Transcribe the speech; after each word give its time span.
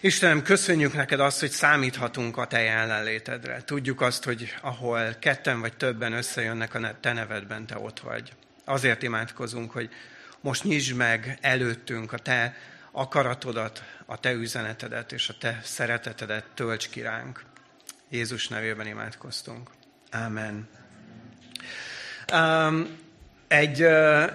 Istenem, 0.00 0.42
köszönjük 0.42 0.94
neked 0.94 1.20
azt, 1.20 1.40
hogy 1.40 1.50
számíthatunk 1.50 2.36
a 2.36 2.46
te 2.46 2.60
jelenlétedre. 2.60 3.62
Tudjuk 3.64 4.00
azt, 4.00 4.24
hogy 4.24 4.54
ahol 4.60 5.16
ketten 5.18 5.60
vagy 5.60 5.76
többen 5.76 6.12
összejönnek 6.12 6.74
a 6.74 6.96
te 7.00 7.12
nevedben, 7.12 7.66
te 7.66 7.78
ott 7.78 8.00
vagy. 8.00 8.32
Azért 8.64 9.02
imádkozunk, 9.02 9.70
hogy 9.70 9.90
most 10.40 10.64
nyisd 10.64 10.96
meg 10.96 11.38
előttünk 11.40 12.12
a 12.12 12.18
te 12.18 12.56
akaratodat, 12.92 13.82
a 14.06 14.20
te 14.20 14.32
üzenetedet 14.32 15.12
és 15.12 15.28
a 15.28 15.34
te 15.40 15.60
szeretetedet 15.62 16.44
tölts 16.54 16.88
ki 16.88 17.00
ránk. 17.00 17.42
Jézus 18.08 18.48
nevében 18.48 18.86
imádkoztunk. 18.86 19.70
Amen. 20.10 20.68
Um, 22.32 22.98
egy, 23.48 23.82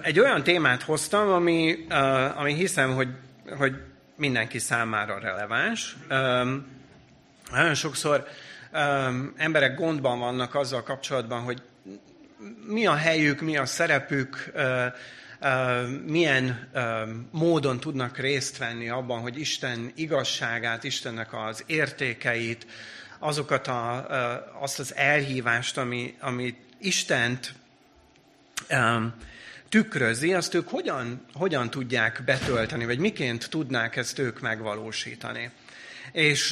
egy 0.02 0.20
olyan 0.20 0.42
témát 0.42 0.82
hoztam, 0.82 1.28
ami, 1.28 1.86
ami 2.34 2.54
hiszem, 2.54 2.94
hogy, 2.94 3.08
hogy 3.58 3.74
mindenki 4.16 4.58
számára 4.58 5.18
releváns. 5.18 5.96
Nagyon 7.50 7.74
sokszor 7.74 8.26
emberek 9.36 9.74
gondban 9.74 10.18
vannak 10.18 10.54
azzal 10.54 10.82
kapcsolatban, 10.82 11.42
hogy 11.42 11.62
mi 12.66 12.86
a 12.86 12.94
helyük, 12.94 13.40
mi 13.40 13.56
a 13.56 13.66
szerepük, 13.66 14.52
milyen 16.06 16.70
módon 17.30 17.80
tudnak 17.80 18.18
részt 18.18 18.58
venni 18.58 18.88
abban, 18.88 19.20
hogy 19.20 19.38
Isten 19.38 19.92
igazságát, 19.94 20.84
Istennek 20.84 21.32
az 21.32 21.62
értékeit, 21.66 22.66
azokat 23.18 23.66
a, 23.66 24.06
azt 24.60 24.78
az 24.78 24.94
elhívást, 24.94 25.78
ami, 25.78 26.14
ami 26.20 26.54
Istent 26.78 27.54
tükrözi, 29.74 30.34
azt 30.34 30.54
ők 30.54 30.68
hogyan, 30.68 31.24
hogyan 31.32 31.70
tudják 31.70 32.22
betölteni, 32.24 32.84
vagy 32.84 32.98
miként 32.98 33.50
tudnák 33.50 33.96
ezt 33.96 34.18
ők 34.18 34.40
megvalósítani. 34.40 35.50
És 36.12 36.50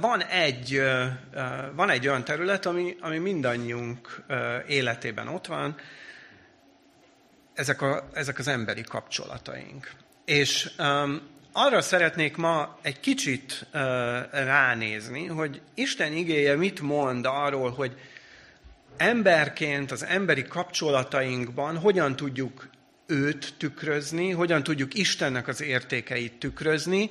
van, 0.00 0.22
egy, 0.30 0.82
van 1.74 1.90
egy 1.90 2.08
olyan 2.08 2.24
terület, 2.24 2.66
ami, 2.66 2.96
ami 3.00 3.18
mindannyiunk 3.18 4.24
életében 4.66 5.28
ott 5.28 5.46
van, 5.46 5.76
ezek, 7.54 7.82
a, 7.82 8.08
ezek 8.12 8.38
az 8.38 8.48
emberi 8.48 8.82
kapcsolataink. 8.82 9.90
És 10.24 10.70
arra 11.52 11.80
szeretnék 11.80 12.36
ma 12.36 12.78
egy 12.82 13.00
kicsit 13.00 13.66
ránézni, 14.30 15.26
hogy 15.26 15.60
Isten 15.74 16.12
igéje 16.12 16.56
mit 16.56 16.80
mond 16.80 17.26
arról, 17.26 17.70
hogy 17.70 17.96
emberként 18.96 19.90
az 19.90 20.04
emberi 20.04 20.42
kapcsolatainkban 20.42 21.78
hogyan 21.78 22.16
tudjuk 22.16 22.68
őt 23.06 23.54
tükrözni, 23.58 24.30
hogyan 24.30 24.62
tudjuk 24.62 24.94
Istennek 24.94 25.48
az 25.48 25.62
értékeit 25.62 26.32
tükrözni. 26.32 27.10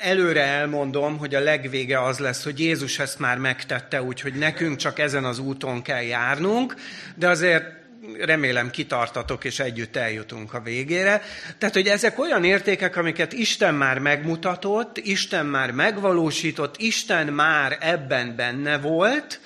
Előre 0.00 0.42
elmondom, 0.42 1.18
hogy 1.18 1.34
a 1.34 1.40
legvége 1.40 2.02
az 2.02 2.18
lesz, 2.18 2.44
hogy 2.44 2.60
Jézus 2.60 2.98
ezt 2.98 3.18
már 3.18 3.38
megtette, 3.38 4.02
úgyhogy 4.02 4.34
nekünk 4.34 4.76
csak 4.76 4.98
ezen 4.98 5.24
az 5.24 5.38
úton 5.38 5.82
kell 5.82 6.02
járnunk, 6.02 6.74
de 7.14 7.28
azért 7.28 7.75
remélem 8.20 8.70
kitartatok, 8.70 9.44
és 9.44 9.58
együtt 9.58 9.96
eljutunk 9.96 10.54
a 10.54 10.60
végére. 10.60 11.22
Tehát, 11.58 11.74
hogy 11.74 11.86
ezek 11.86 12.18
olyan 12.18 12.44
értékek, 12.44 12.96
amiket 12.96 13.32
Isten 13.32 13.74
már 13.74 13.98
megmutatott, 13.98 14.98
Isten 14.98 15.46
már 15.46 15.70
megvalósított, 15.70 16.76
Isten 16.76 17.26
már 17.26 17.76
ebben 17.80 18.36
benne 18.36 18.78
volt, 18.78 19.40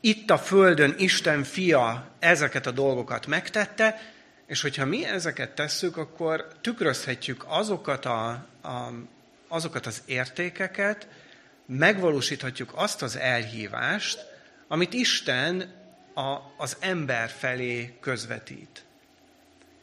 itt 0.00 0.30
a 0.30 0.38
Földön 0.38 0.94
Isten 0.98 1.42
fia 1.42 2.10
ezeket 2.18 2.66
a 2.66 2.70
dolgokat 2.70 3.26
megtette, 3.26 4.00
és 4.46 4.62
hogyha 4.62 4.84
mi 4.84 5.04
ezeket 5.04 5.50
tesszük, 5.50 5.96
akkor 5.96 6.46
tükrözhetjük 6.60 7.44
azokat, 7.48 8.04
a, 8.04 8.28
a, 8.62 8.92
azokat 9.48 9.86
az 9.86 10.02
értékeket, 10.06 11.08
megvalósíthatjuk 11.66 12.72
azt 12.74 13.02
az 13.02 13.16
elhívást, 13.16 14.26
amit 14.68 14.92
Isten 14.92 15.74
a, 16.16 16.52
az 16.56 16.76
ember 16.80 17.28
felé 17.28 17.96
közvetít. 18.00 18.84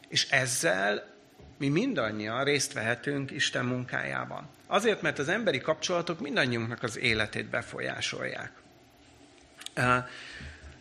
És 0.08 0.30
ezzel 0.30 1.12
mi 1.58 1.68
mindannyian 1.68 2.44
részt 2.44 2.72
vehetünk 2.72 3.30
Isten 3.30 3.64
munkájában. 3.64 4.48
Azért, 4.66 5.02
mert 5.02 5.18
az 5.18 5.28
emberi 5.28 5.58
kapcsolatok 5.58 6.20
mindannyiunknak 6.20 6.82
az 6.82 6.98
életét 6.98 7.46
befolyásolják. 7.46 8.52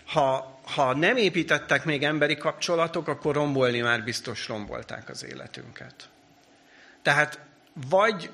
Ha, 0.06 0.60
ha 0.64 0.96
nem 0.96 1.18
építettek 1.18 1.86
még 1.86 2.04
emberi 2.04 2.38
kapcsolatok, 2.38 3.08
akkor 3.08 3.36
rombolni 3.36 3.80
már 3.80 4.04
biztos 4.04 4.48
rombolták 4.48 5.10
az 5.10 5.26
életünket. 5.26 6.10
Tehát 7.02 7.40
vagy, 7.90 8.32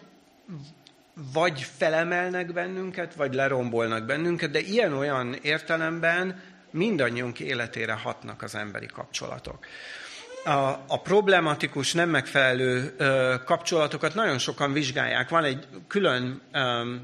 vagy 1.34 1.62
felemelnek 1.78 2.54
bennünket, 2.54 3.16
vagy 3.16 3.34
lerombolnak 3.34 4.06
bennünket, 4.06 4.52
de 4.52 4.60
ilyen-olyan 4.60 5.34
értelemben 5.34 6.42
mindannyiunk 6.72 7.40
életére 7.40 7.94
hatnak 7.94 8.42
az 8.42 8.56
emberi 8.56 8.86
kapcsolatok. 8.86 9.66
A, 10.46 10.70
a 10.88 11.02
problematikus, 11.04 11.94
nem 11.94 12.10
megfelelő 12.10 12.94
ö, 12.98 13.36
kapcsolatokat 13.46 14.16
nagyon 14.16 14.38
sokan 14.38 14.74
vizsgálják. 14.74 15.30
Van 15.30 15.44
egy 15.44 15.68
külön, 15.88 16.42
ö, 16.52 16.96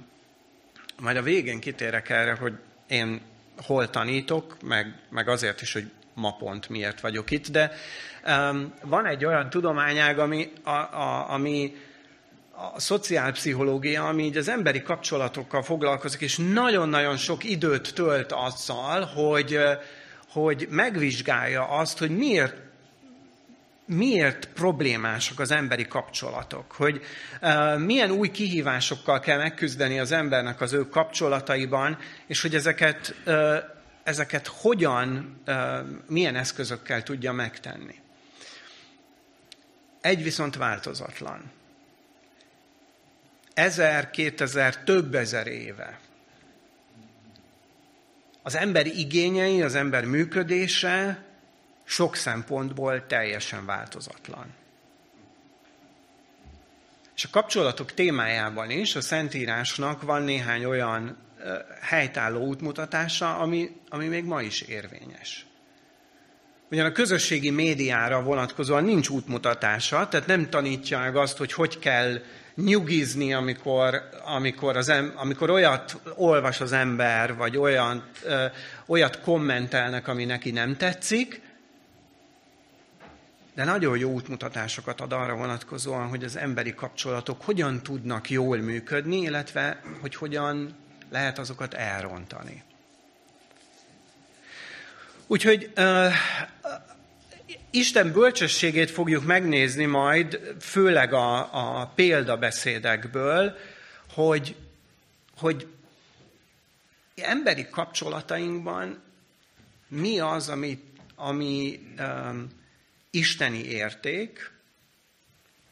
majd 0.99 1.17
a 1.17 1.21
végén 1.21 1.59
kitérek 1.59 2.09
erre, 2.09 2.33
hogy 2.33 2.53
én 2.87 3.21
hol 3.57 3.89
tanítok, 3.89 4.57
meg, 4.61 4.99
meg 5.09 5.27
azért 5.27 5.61
is, 5.61 5.73
hogy 5.73 5.91
ma 6.13 6.35
pont 6.35 6.69
miért 6.69 7.01
vagyok 7.01 7.31
itt, 7.31 7.47
de 7.47 7.71
um, 8.27 8.73
van 8.81 9.05
egy 9.05 9.25
olyan 9.25 9.49
tudományág, 9.49 10.19
ami, 10.19 10.51
a, 10.63 10.69
a, 10.69 11.31
ami 11.31 11.75
a 12.55 12.79
szociálpszichológia, 12.79 14.07
ami 14.07 14.23
így 14.23 14.37
az 14.37 14.47
emberi 14.47 14.81
kapcsolatokkal 14.81 15.63
foglalkozik, 15.63 16.21
és 16.21 16.37
nagyon-nagyon 16.53 17.17
sok 17.17 17.43
időt 17.43 17.93
tölt 17.93 18.31
azzal, 18.31 19.05
hogy, 19.05 19.59
hogy 20.29 20.67
megvizsgálja 20.69 21.67
azt, 21.67 21.97
hogy 21.97 22.17
miért 22.17 22.63
miért 23.87 24.45
problémásak 24.45 25.39
az 25.39 25.51
emberi 25.51 25.87
kapcsolatok, 25.87 26.71
hogy 26.71 27.01
uh, 27.41 27.79
milyen 27.79 28.11
új 28.11 28.31
kihívásokkal 28.31 29.19
kell 29.19 29.37
megküzdeni 29.37 29.99
az 29.99 30.11
embernek 30.11 30.61
az 30.61 30.73
ő 30.73 30.89
kapcsolataiban, 30.89 31.97
és 32.27 32.41
hogy 32.41 32.55
ezeket, 32.55 33.15
uh, 33.25 33.55
ezeket 34.03 34.47
hogyan, 34.47 35.39
uh, 35.47 35.55
milyen 36.07 36.35
eszközökkel 36.35 37.03
tudja 37.03 37.31
megtenni. 37.31 37.95
Egy 40.01 40.23
viszont 40.23 40.55
változatlan 40.55 41.51
ezer, 43.55 44.09
kétezer, 44.09 44.83
több 44.83 45.15
ezer 45.15 45.47
éve. 45.47 45.99
Az 48.43 48.55
ember 48.55 48.85
igényei, 48.85 49.61
az 49.61 49.75
ember 49.75 50.05
működése 50.05 51.23
sok 51.83 52.15
szempontból 52.15 53.05
teljesen 53.07 53.65
változatlan. 53.65 54.53
És 57.15 57.23
a 57.23 57.29
kapcsolatok 57.31 57.93
témájában 57.93 58.69
is 58.69 58.95
a 58.95 59.01
Szentírásnak 59.01 60.01
van 60.01 60.21
néhány 60.21 60.65
olyan 60.65 61.17
helytálló 61.81 62.45
útmutatása, 62.45 63.37
ami, 63.37 63.79
ami 63.89 64.07
még 64.07 64.23
ma 64.23 64.41
is 64.41 64.61
érvényes. 64.61 65.45
Ugyan 66.71 66.85
a 66.85 66.91
közösségi 66.91 67.49
médiára 67.49 68.21
vonatkozóan 68.21 68.83
nincs 68.83 69.09
útmutatása, 69.09 70.07
tehát 70.07 70.27
nem 70.27 70.49
tanítja 70.49 70.99
meg 70.99 71.15
azt, 71.15 71.37
hogy 71.37 71.53
hogy 71.53 71.79
kell 71.79 72.21
nyugizni, 72.55 73.33
amikor, 73.33 74.09
amikor, 74.25 74.77
az 74.77 74.89
em, 74.89 75.13
amikor 75.15 75.49
olyat 75.49 75.99
olvas 76.15 76.61
az 76.61 76.71
ember, 76.71 77.35
vagy 77.35 77.57
olyan, 77.57 78.03
ö, 78.23 78.45
olyat 78.85 79.21
kommentelnek, 79.21 80.07
ami 80.07 80.25
neki 80.25 80.51
nem 80.51 80.77
tetszik, 80.77 81.41
de 83.55 83.63
nagyon 83.63 83.97
jó 83.97 84.11
útmutatásokat 84.11 85.01
ad 85.01 85.11
arra 85.11 85.35
vonatkozóan, 85.35 86.07
hogy 86.07 86.23
az 86.23 86.37
emberi 86.37 86.73
kapcsolatok 86.73 87.41
hogyan 87.41 87.83
tudnak 87.83 88.29
jól 88.29 88.57
működni, 88.57 89.17
illetve 89.17 89.81
hogy 90.01 90.15
hogyan 90.15 90.75
lehet 91.11 91.39
azokat 91.39 91.73
elrontani. 91.73 92.63
Úgyhogy 95.27 95.73
Isten 97.75 98.11
bölcsességét 98.11 98.91
fogjuk 98.91 99.25
megnézni 99.25 99.85
majd, 99.85 100.55
főleg 100.59 101.13
a, 101.13 101.79
a 101.79 101.85
példabeszédekből, 101.87 103.57
hogy, 104.13 104.55
hogy 105.37 105.67
emberi 107.15 107.67
kapcsolatainkban 107.69 109.01
mi 109.87 110.19
az, 110.19 110.49
ami, 110.49 110.83
ami 111.15 111.79
um, 111.99 112.47
isteni 113.09 113.63
érték, 113.63 114.51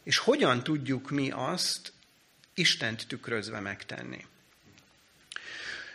és 0.03 0.17
hogyan 0.17 0.63
tudjuk 0.63 1.09
mi 1.09 1.31
azt 1.31 1.91
Istent 2.53 3.07
tükrözve 3.07 3.59
megtenni. 3.59 4.25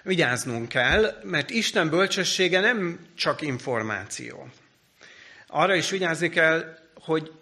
Vigyáznunk 0.03 0.69
kell, 0.69 1.21
mert 1.23 1.51
Isten 1.51 1.89
bölcsessége 1.89 2.61
nem 2.61 3.07
csak 3.15 3.41
információ 3.41 4.51
arra 5.49 5.75
is 5.75 5.91
vigyázni 5.91 6.29
kell, 6.29 6.79
hogy 6.95 7.33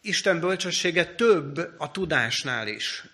Isten 0.00 0.40
bölcsessége 0.40 1.04
több 1.04 1.74
a 1.78 1.90
tudásnál 1.90 2.68
is. 2.68 3.04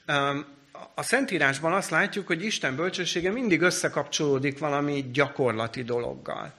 A 0.94 1.02
Szentírásban 1.02 1.72
azt 1.72 1.90
látjuk, 1.90 2.26
hogy 2.26 2.44
Isten 2.44 2.76
bölcsessége 2.76 3.30
mindig 3.30 3.60
összekapcsolódik 3.60 4.58
valami 4.58 5.10
gyakorlati 5.12 5.82
dologgal. 5.82 6.54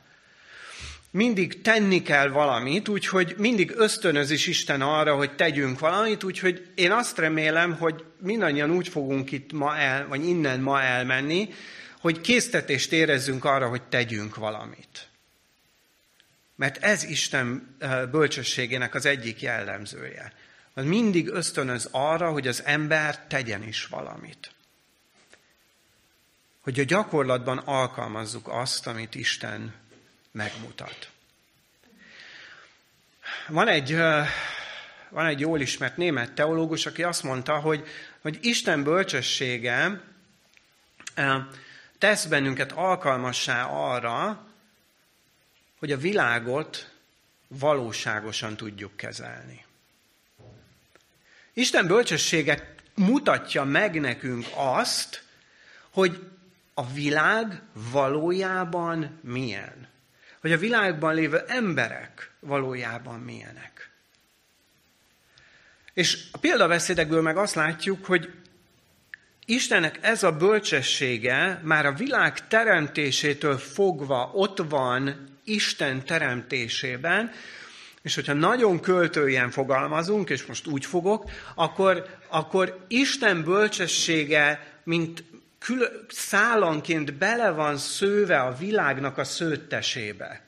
Mindig 1.12 1.62
tenni 1.62 2.02
kell 2.02 2.30
valamit, 2.30 2.88
úgyhogy 2.88 3.36
mindig 3.38 3.74
ösztönöz 3.76 4.32
is 4.32 4.48
Isten 4.48 4.82
arra, 4.82 5.16
hogy 5.16 5.36
tegyünk 5.36 5.80
valamit, 5.80 6.24
úgyhogy 6.24 6.68
én 6.76 6.92
azt 6.92 7.18
remélem, 7.18 7.78
hogy 7.78 8.04
mindannyian 8.20 8.72
úgy 8.72 8.88
fogunk 8.88 9.32
itt 9.32 9.52
ma 9.52 9.78
el, 9.78 10.08
vagy 10.08 10.28
innen 10.28 10.60
ma 10.60 10.82
elmenni, 10.82 11.50
hogy 12.00 12.22
késztetést 12.22 12.92
érezzünk 12.92 13.46
arra, 13.46 13.68
hogy 13.68 13.82
tegyünk 13.82 14.36
valamit. 14.36 15.08
Mert 16.56 16.84
ez 16.84 17.04
Isten 17.04 17.78
bölcsességének 18.12 18.96
az 18.96 19.06
egyik 19.06 19.42
jellemzője. 19.42 20.34
Az 20.74 20.86
mindig 20.86 21.28
ösztönöz 21.28 21.88
arra, 21.92 22.32
hogy 22.32 22.48
az 22.48 22.64
ember 22.66 23.28
tegyen 23.28 23.64
is 23.64 23.86
valamit. 23.86 24.52
Hogy 26.62 26.80
a 26.80 26.84
gyakorlatban 26.84 27.58
alkalmazzuk 27.58 28.48
azt, 28.48 28.88
amit 28.88 29.16
Isten 29.16 29.74
megmutat. 30.32 31.10
Van 33.48 33.68
egy, 33.68 33.96
van 35.10 35.26
egy 35.26 35.40
jól 35.40 35.62
ismert 35.62 35.98
német 35.98 36.32
teológus, 36.32 36.86
aki 36.86 37.04
azt 37.04 37.24
mondta, 37.24 37.60
hogy, 37.60 37.88
hogy 38.22 38.40
Isten 38.42 38.84
bölcsessége 38.84 40.02
tesz 41.98 42.26
bennünket 42.26 42.72
alkalmassá 42.72 43.66
arra, 43.66 44.48
hogy 45.84 45.92
a 45.92 45.98
világot 45.98 46.92
valóságosan 47.48 48.56
tudjuk 48.56 48.96
kezelni. 48.96 49.66
Isten 51.54 51.88
bölcsessége 51.88 52.76
mutatja 52.96 53.64
meg 53.64 54.00
nekünk 54.00 54.46
azt, 54.56 55.24
hogy 55.90 56.28
a 56.74 56.88
világ 56.88 57.62
valójában 57.92 59.20
milyen. 59.22 59.88
Hogy 60.42 60.52
a 60.52 60.58
világban 60.58 61.14
lévő 61.16 61.44
emberek 61.48 62.32
valójában 62.40 63.20
milyenek. 63.20 63.90
És 65.94 66.28
a 66.32 66.38
példabeszédekből 66.38 67.22
meg 67.22 67.38
azt 67.38 67.56
látjuk, 67.56 68.06
hogy 68.06 68.34
Istennek 69.46 70.00
ez 70.02 70.24
a 70.24 70.38
bölcsessége 70.38 71.60
már 71.64 71.86
a 71.86 71.94
világ 71.94 72.48
teremtésétől 72.48 73.58
fogva 73.58 74.32
ott 74.34 74.58
van 74.58 75.32
Isten 75.44 76.06
teremtésében, 76.06 77.32
és 78.02 78.16
hogyha 78.16 78.34
nagyon 78.34 78.80
költőjen 78.80 79.52
fogalmazunk, 79.52 80.30
és 80.30 80.46
most 80.46 80.68
úgy 80.68 80.86
fogok, 80.86 81.30
akkor, 81.56 82.18
akkor 82.30 82.86
Isten 82.88 83.44
bölcsessége, 83.44 84.68
mint 84.84 85.24
kül- 85.60 86.06
szálanként 86.10 87.14
bele 87.14 87.50
van 87.50 87.78
szőve 87.78 88.40
a 88.40 88.56
világnak 88.56 89.18
a 89.18 89.24
szőttesébe. 89.24 90.42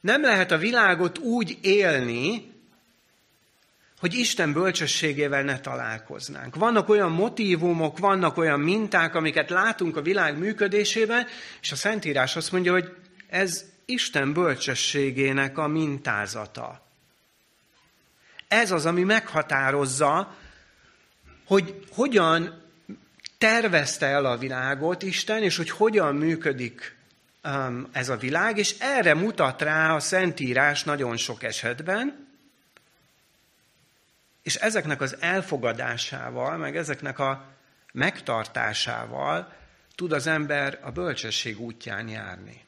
Nem 0.00 0.22
lehet 0.22 0.50
a 0.50 0.58
világot 0.58 1.18
úgy 1.18 1.58
élni, 1.60 2.52
hogy 4.00 4.14
Isten 4.14 4.52
bölcsességével 4.52 5.42
ne 5.42 5.60
találkoznánk. 5.60 6.54
Vannak 6.54 6.88
olyan 6.88 7.10
motívumok, 7.10 7.98
vannak 7.98 8.36
olyan 8.36 8.60
minták, 8.60 9.14
amiket 9.14 9.50
látunk 9.50 9.96
a 9.96 10.02
világ 10.02 10.38
működésében, 10.38 11.26
és 11.60 11.72
a 11.72 11.76
Szentírás 11.76 12.36
azt 12.36 12.52
mondja, 12.52 12.72
hogy 12.72 12.92
ez 13.28 13.64
Isten 13.90 14.32
bölcsességének 14.32 15.58
a 15.58 15.66
mintázata. 15.66 16.86
Ez 18.48 18.70
az, 18.70 18.86
ami 18.86 19.02
meghatározza, 19.02 20.36
hogy 21.46 21.84
hogyan 21.90 22.62
tervezte 23.38 24.06
el 24.06 24.24
a 24.24 24.36
világot 24.36 25.02
Isten, 25.02 25.42
és 25.42 25.56
hogy 25.56 25.70
hogyan 25.70 26.14
működik 26.14 26.96
um, 27.44 27.88
ez 27.92 28.08
a 28.08 28.16
világ, 28.16 28.58
és 28.58 28.74
erre 28.78 29.14
mutat 29.14 29.62
rá 29.62 29.94
a 29.94 30.00
Szentírás 30.00 30.84
nagyon 30.84 31.16
sok 31.16 31.42
esetben, 31.42 32.28
és 34.42 34.54
ezeknek 34.54 35.00
az 35.00 35.16
elfogadásával, 35.20 36.56
meg 36.56 36.76
ezeknek 36.76 37.18
a 37.18 37.44
megtartásával 37.92 39.52
tud 39.94 40.12
az 40.12 40.26
ember 40.26 40.78
a 40.82 40.90
bölcsesség 40.90 41.60
útján 41.60 42.08
járni. 42.08 42.64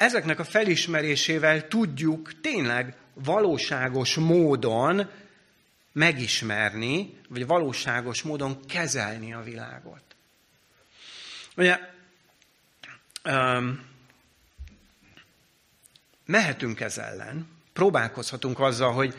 Ezeknek 0.00 0.38
a 0.38 0.44
felismerésével 0.44 1.68
tudjuk 1.68 2.40
tényleg 2.40 2.94
valóságos 3.14 4.14
módon 4.14 5.10
megismerni, 5.92 7.18
vagy 7.28 7.46
valóságos 7.46 8.22
módon 8.22 8.66
kezelni 8.66 9.32
a 9.32 9.42
világot. 9.42 10.02
Ugye, 11.56 11.78
um, 13.24 13.86
mehetünk 16.26 16.80
ez 16.80 16.98
ellen, 16.98 17.48
próbálkozhatunk 17.72 18.60
azzal, 18.60 18.92
hogy 18.92 19.14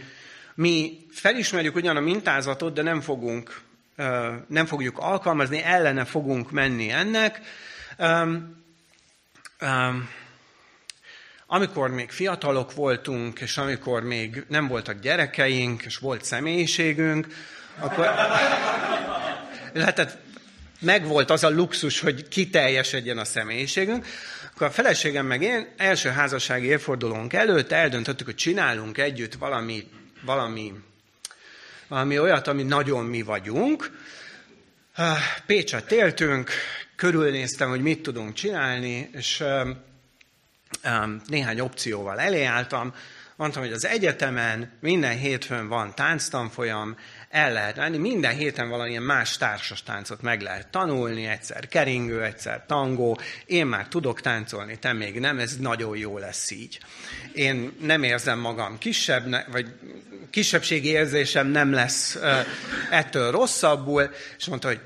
mi 0.56 1.06
felismerjük 1.12 1.76
ugyan 1.76 1.98
a 1.98 2.02
mintázatot, 2.02 2.74
de 2.74 2.82
nem 2.82 3.02
fogunk, 3.02 3.62
uh, 3.98 4.36
nem 4.48 4.66
fogjuk 4.66 4.98
alkalmazni, 4.98 5.62
ellene 5.62 6.06
fogunk 6.06 6.52
menni 6.52 6.90
ennek. 6.90 7.42
Um, 7.98 8.64
um, 9.62 10.20
amikor 11.54 11.90
még 11.90 12.12
fiatalok 12.12 12.74
voltunk, 12.74 13.40
és 13.40 13.58
amikor 13.58 14.04
még 14.04 14.44
nem 14.48 14.68
voltak 14.68 15.00
gyerekeink, 15.00 15.84
és 15.84 15.98
volt 15.98 16.24
személyiségünk, 16.24 17.28
akkor 17.80 18.10
lehetett, 19.74 20.18
megvolt 20.80 21.30
az 21.30 21.44
a 21.44 21.50
luxus, 21.50 22.00
hogy 22.00 22.28
kiteljesedjen 22.28 23.18
a 23.18 23.26
személyiségünk, 23.26 24.06
akkor 24.54 24.68
a 24.68 24.72
feleségem 24.72 25.26
meg 25.26 25.42
én 25.42 25.68
első 25.78 26.10
házassági 26.10 26.68
évfordulónk 26.68 27.34
előtt 27.34 27.72
eldöntöttük, 27.72 28.26
hogy 28.26 28.36
csinálunk 28.36 28.98
együtt 28.98 29.34
valami, 29.34 29.88
valami, 30.22 30.74
valami 31.88 32.20
olyat, 32.20 32.48
ami 32.48 32.64
nagyon 32.64 33.06
mi 33.06 33.22
vagyunk. 33.22 33.92
Pécset 35.46 35.92
éltünk, 35.92 36.52
körülnéztem, 36.96 37.70
hogy 37.70 37.82
mit 37.82 38.02
tudunk 38.02 38.34
csinálni, 38.34 39.10
és 39.14 39.44
néhány 41.28 41.60
opcióval 41.60 42.20
eléálltam, 42.20 42.94
mondtam, 43.36 43.64
hogy 43.64 43.72
az 43.72 43.86
egyetemen 43.86 44.72
minden 44.80 45.18
hétfőn 45.18 45.68
van 45.68 45.96
tánctanfolyam, 45.96 46.98
el 47.30 47.54
lehet 47.54 47.76
menni, 47.76 47.98
minden 47.98 48.36
héten 48.36 48.70
valamilyen 48.70 49.04
más 49.04 49.38
társas 49.38 49.84
táncot 49.84 50.22
meg 50.22 50.42
lehet 50.42 50.68
tanulni, 50.68 51.26
egyszer 51.26 51.68
keringő, 51.68 52.24
egyszer 52.24 52.66
tangó, 52.66 53.20
én 53.46 53.66
már 53.66 53.88
tudok 53.88 54.22
táncolni, 54.22 54.80
te 54.80 54.94
még 54.94 55.20
nem, 55.20 55.40
ez 55.40 55.58
nagyon 55.58 55.98
jó 55.98 56.18
lesz 56.18 56.52
így. 56.52 56.80
Én 57.34 57.74
nem 57.82 58.04
érzem 58.04 58.40
magam 58.40 58.78
kisebb, 58.78 59.52
vagy 59.52 59.74
kisebbségi 60.30 60.88
érzésem 60.88 61.48
nem 61.48 61.72
lesz 61.72 62.18
ettől 62.90 63.32
rosszabbul, 63.32 64.12
és 64.38 64.46
mondta, 64.46 64.68
hogy 64.68 64.80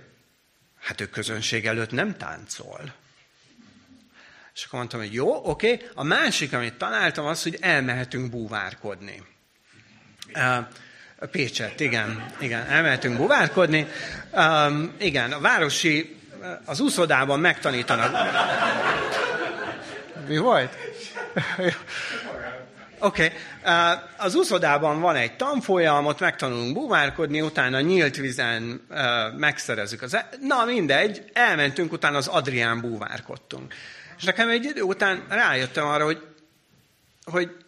hát 0.80 1.02
ő 1.02 1.10
közönség 1.10 1.66
előtt 1.66 1.92
nem 1.92 2.18
táncol. 2.18 2.94
És 4.56 4.64
akkor 4.64 4.80
mondtam, 4.80 5.00
hogy 5.00 5.14
jó, 5.14 5.50
oké. 5.50 5.90
A 5.94 6.04
másik, 6.04 6.54
amit 6.54 6.74
találtam, 6.74 7.26
az, 7.26 7.44
hogy 7.44 7.58
elmehetünk 7.62 8.30
búvárkodni. 8.30 9.24
Uh, 10.36 10.66
Pécset, 11.32 11.80
igen, 11.80 12.26
igen, 12.40 12.66
elmehetünk 12.66 13.18
búvárkodni. 13.18 13.88
Igen, 14.98 15.32
a 15.32 15.40
városi, 15.40 16.18
az 16.66 16.80
úszodában 16.80 17.40
megtanítanak. 17.40 18.16
Mi 20.28 20.38
volt? 20.38 20.76
Oké, 23.00 23.26
okay. 23.26 23.32
Az 24.18 24.36
úszodában 24.36 25.02
van 25.02 25.16
egy 25.16 25.36
tanfolyam, 25.36 26.06
ott 26.06 26.20
megtanulunk 26.20 26.74
búvárkodni, 26.74 27.42
utána 27.42 27.80
nyílt 27.80 28.16
vízen 28.16 28.86
uh, 28.90 28.98
megszerezzük 29.38 30.02
az... 30.02 30.14
E- 30.14 30.30
Na 30.42 30.66
mindegy, 30.66 31.30
elmentünk, 31.34 31.92
utána 31.92 32.18
az 32.18 32.28
Adrián 32.28 32.82
búvárkodtunk. 32.82 33.74
És 34.18 34.24
nekem 34.24 34.50
egy 34.50 34.64
idő 34.64 34.82
után 34.82 35.26
rájöttem 35.30 35.86
arra, 35.86 36.04
hogy, 36.04 36.28
hogy 37.24 37.66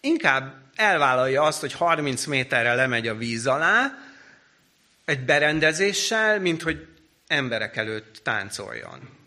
inkább 0.00 0.62
elvállalja 0.74 1.42
azt, 1.42 1.60
hogy 1.60 1.72
30 1.72 2.24
méterre 2.24 2.74
lemegy 2.74 3.08
a 3.08 3.14
víz 3.14 3.46
alá, 3.46 3.98
egy 5.04 5.24
berendezéssel, 5.24 6.40
mint 6.40 6.62
hogy 6.62 6.86
emberek 7.26 7.76
előtt 7.76 8.20
táncoljon. 8.22 9.20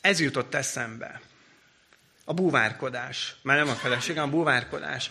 Ez 0.00 0.20
jutott 0.20 0.54
eszembe. 0.54 1.20
A 2.24 2.34
búvárkodás. 2.34 3.34
Már 3.42 3.56
nem 3.56 3.68
a 3.68 3.74
feleségem, 3.74 4.24
a 4.24 4.30
búvárkodás. 4.30 5.10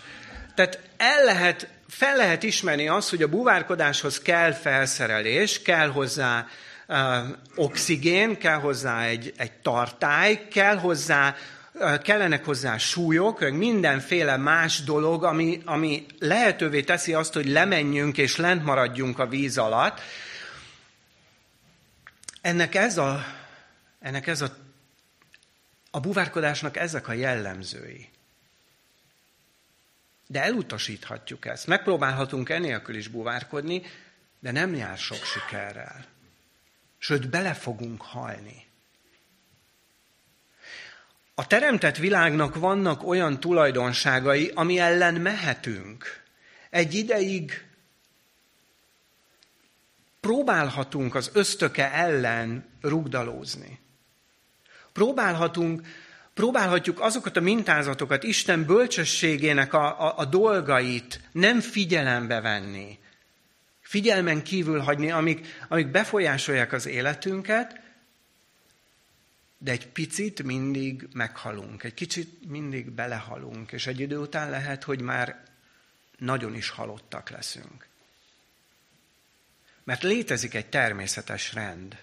Tehát 0.56 0.80
el 0.98 1.24
lehet, 1.24 1.68
fel 1.88 2.16
lehet 2.16 2.44
ismerni 2.44 2.88
azt, 2.88 3.10
hogy 3.10 3.24
a 3.24 3.28
búvárkodáshoz 3.28 4.20
kell 4.22 4.52
felszerelés, 4.52 5.62
kell 5.62 5.88
hozzá 5.88 6.48
oxigén, 7.56 8.38
kell 8.38 8.60
hozzá 8.60 9.04
egy, 9.04 9.34
egy 9.38 9.52
tartály, 9.52 10.48
kell 10.48 10.78
hozzá 10.78 11.36
kellenek 12.02 12.46
hozzá 12.46 12.78
súlyok, 12.78 13.50
mindenféle 13.50 14.38
más 14.38 14.84
dolog, 14.84 15.24
ami, 15.24 15.62
ami 15.66 16.06
lehetővé 16.20 16.82
teszi 16.82 17.14
azt, 17.14 17.34
hogy 17.34 17.48
lemenjünk 17.48 18.18
és 18.18 18.36
lent 18.36 18.64
maradjunk 18.64 19.20
a 19.20 19.28
víz 19.28 19.58
alatt. 19.58 20.00
Ennek 22.42 22.76
ez 22.76 22.98
a, 22.98 23.26
ennek 24.00 24.28
ez 24.28 24.42
a, 24.42 24.56
a 25.92 26.00
buvárkodásnak 26.00 26.78
ezek 26.78 27.08
a 27.08 27.14
jellemzői. 27.14 28.10
De 30.28 30.44
elutasíthatjuk 30.44 31.46
ezt. 31.46 31.68
Megpróbálhatunk 31.68 32.50
enélkül 32.50 32.96
is 32.96 33.08
buvárkodni, 33.08 33.82
de 34.40 34.52
nem 34.52 34.76
jár 34.76 34.98
sok 34.98 35.24
sikerrel. 35.24 36.11
Sőt, 37.04 37.30
bele 37.30 37.54
fogunk 37.54 38.02
halni. 38.02 38.66
A 41.36 41.48
teremtett 41.48 41.98
világnak 41.98 42.56
vannak 42.56 43.08
olyan 43.08 43.40
tulajdonságai, 43.40 44.52
ami 44.56 44.80
ellen 44.80 45.14
mehetünk. 45.14 46.24
Egy 46.70 46.94
ideig 46.94 47.66
próbálhatunk 50.20 51.16
az 51.16 51.30
ösztöke 51.34 51.92
ellen 51.92 52.66
rugdalózni. 52.82 53.80
Próbálhatunk, 54.94 55.88
próbálhatjuk 56.34 57.00
azokat 57.00 57.38
a 57.38 57.42
mintázatokat, 57.42 58.24
Isten 58.24 58.66
bölcsességének 58.66 59.74
a, 59.74 60.02
a, 60.08 60.18
a 60.18 60.26
dolgait 60.26 61.22
nem 61.32 61.60
figyelembe 61.60 62.42
venni, 62.42 63.00
figyelmen 63.92 64.44
kívül 64.44 64.80
hagyni, 64.80 65.12
amik, 65.12 65.48
amik 65.68 65.88
befolyásolják 65.88 66.74
az 66.74 66.86
életünket, 66.86 67.80
de 69.58 69.72
egy 69.72 69.88
picit 69.88 70.44
mindig 70.44 71.08
meghalunk, 71.14 71.84
egy 71.84 71.94
kicsit 71.94 72.50
mindig 72.50 72.92
belehalunk, 72.92 73.72
és 73.72 73.88
egy 73.88 74.00
idő 74.00 74.18
után 74.18 74.50
lehet, 74.50 74.84
hogy 74.84 75.02
már 75.02 75.44
nagyon 76.18 76.56
is 76.56 76.70
halottak 76.70 77.30
leszünk. 77.30 77.88
Mert 79.84 80.04
létezik 80.04 80.54
egy 80.54 80.68
természetes 80.68 81.54
rend. 81.54 81.98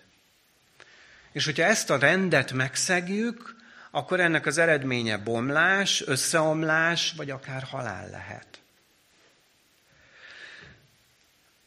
És 1.33 1.45
hogyha 1.45 1.65
ezt 1.65 1.91
a 1.91 1.99
rendet 1.99 2.53
megszegjük, 2.53 3.57
akkor 3.91 4.21
ennek 4.21 4.47
az 4.47 4.59
eredménye 4.59 5.19
bomlás, 5.19 6.03
összeomlás, 6.07 7.13
vagy 7.17 7.31
akár 7.31 7.63
halál 7.63 8.11
lehet. 8.11 8.58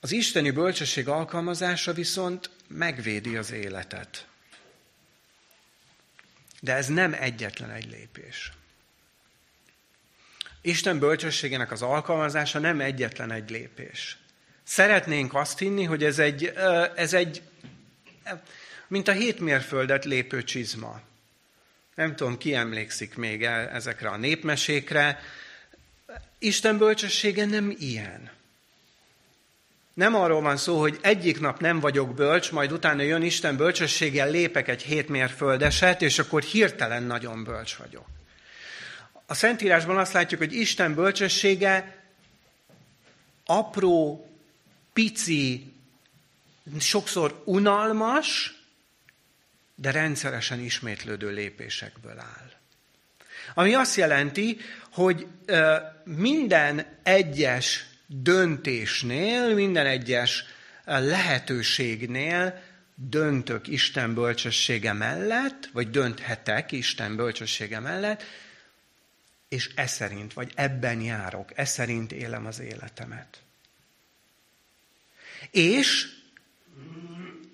Az 0.04 0.12
isteni 0.12 0.52
bölcsesség 0.52 1.08
alkalmazása 1.08 1.94
viszont 1.94 2.50
megvédi 2.68 3.36
az 3.36 3.52
életet. 3.52 4.28
De 6.60 6.74
ez 6.74 6.88
nem 6.88 7.14
egyetlen 7.14 7.70
egy 7.70 7.90
lépés. 7.90 8.52
Isten 10.62 11.00
bölcsességének 11.00 11.72
az 11.72 11.82
alkalmazása 11.82 12.60
nem 12.60 12.80
egyetlen 12.80 13.32
egy 13.32 13.50
lépés. 13.50 14.18
Szeretnénk 14.64 15.34
azt 15.34 15.60
hinni, 15.60 15.84
hogy 15.84 16.04
ez 16.04 16.20
egy, 16.20 16.54
ez 16.96 17.14
egy 17.14 17.42
mint 18.88 19.08
a 19.08 19.12
hétmérföldet 19.12 20.06
lépő 20.06 20.44
csizma. 20.44 21.02
Nem 21.96 22.16
tudom, 22.16 22.38
ki 22.38 22.54
emlékszik 22.54 23.16
még 23.16 23.44
ezekre 23.44 24.10
a 24.10 24.18
népmesékre. 24.18 25.20
Isten 26.40 26.78
bölcsessége 26.78 27.46
nem 27.46 27.76
ilyen. 27.80 28.32
Nem 29.94 30.16
arról 30.16 30.42
van 30.42 30.58
szó, 30.58 30.80
hogy 30.80 31.00
egyik 31.02 31.40
nap 31.40 31.60
nem 31.60 31.80
vagyok 31.80 32.14
bölcs, 32.14 32.52
majd 32.52 32.72
utána 32.72 33.02
jön 33.02 33.22
Isten 33.22 33.58
bölcsességgel, 33.58 34.30
lépek 34.30 34.68
egy 34.68 34.82
hétmérföldeset, 34.82 36.02
és 36.02 36.20
akkor 36.20 36.42
hirtelen 36.42 37.04
nagyon 37.04 37.44
bölcs 37.44 37.76
vagyok. 37.76 38.06
A 39.26 39.34
Szentírásban 39.34 39.98
azt 39.98 40.14
látjuk, 40.14 40.40
hogy 40.40 40.54
Isten 40.54 40.96
bölcsessége 40.96 42.04
apró, 43.46 44.30
pici, 44.94 45.74
sokszor 46.80 47.42
unalmas, 47.46 48.60
de 49.76 49.92
rendszeresen 49.92 50.60
ismétlődő 50.60 51.30
lépésekből 51.30 52.20
áll. 52.20 52.52
Ami 53.54 53.74
azt 53.74 53.96
jelenti, 53.96 54.58
hogy 54.92 55.28
minden 56.04 56.86
egyes 57.04 57.86
döntésnél, 58.14 59.54
minden 59.54 59.86
egyes 59.86 60.44
lehetőségnél 60.86 62.62
döntök 62.96 63.68
Isten 63.68 64.14
bölcsessége 64.14 64.94
mellett, 64.94 65.70
vagy 65.74 65.90
dönthetek 65.90 66.72
Isten 66.72 67.16
bölcsessége 67.16 67.80
mellett, 67.80 68.24
és 69.50 69.70
e 69.76 69.88
szerint, 69.88 70.34
vagy 70.34 70.52
ebben 70.56 71.02
járok, 71.02 71.52
e 71.56 71.66
szerint 71.66 72.12
élem 72.12 72.46
az 72.46 72.60
életemet. 72.60 73.42
És 75.52 76.08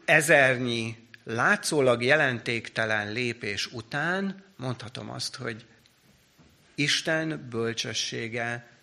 ezernyi 0.06 1.08
látszólag 1.24 2.04
jelentéktelen 2.04 3.12
lépés 3.12 3.66
után 3.66 4.44
mondhatom 4.56 5.10
azt, 5.10 5.36
hogy 5.36 5.66
Isten 6.76 7.48
bölcsessége 7.50 8.77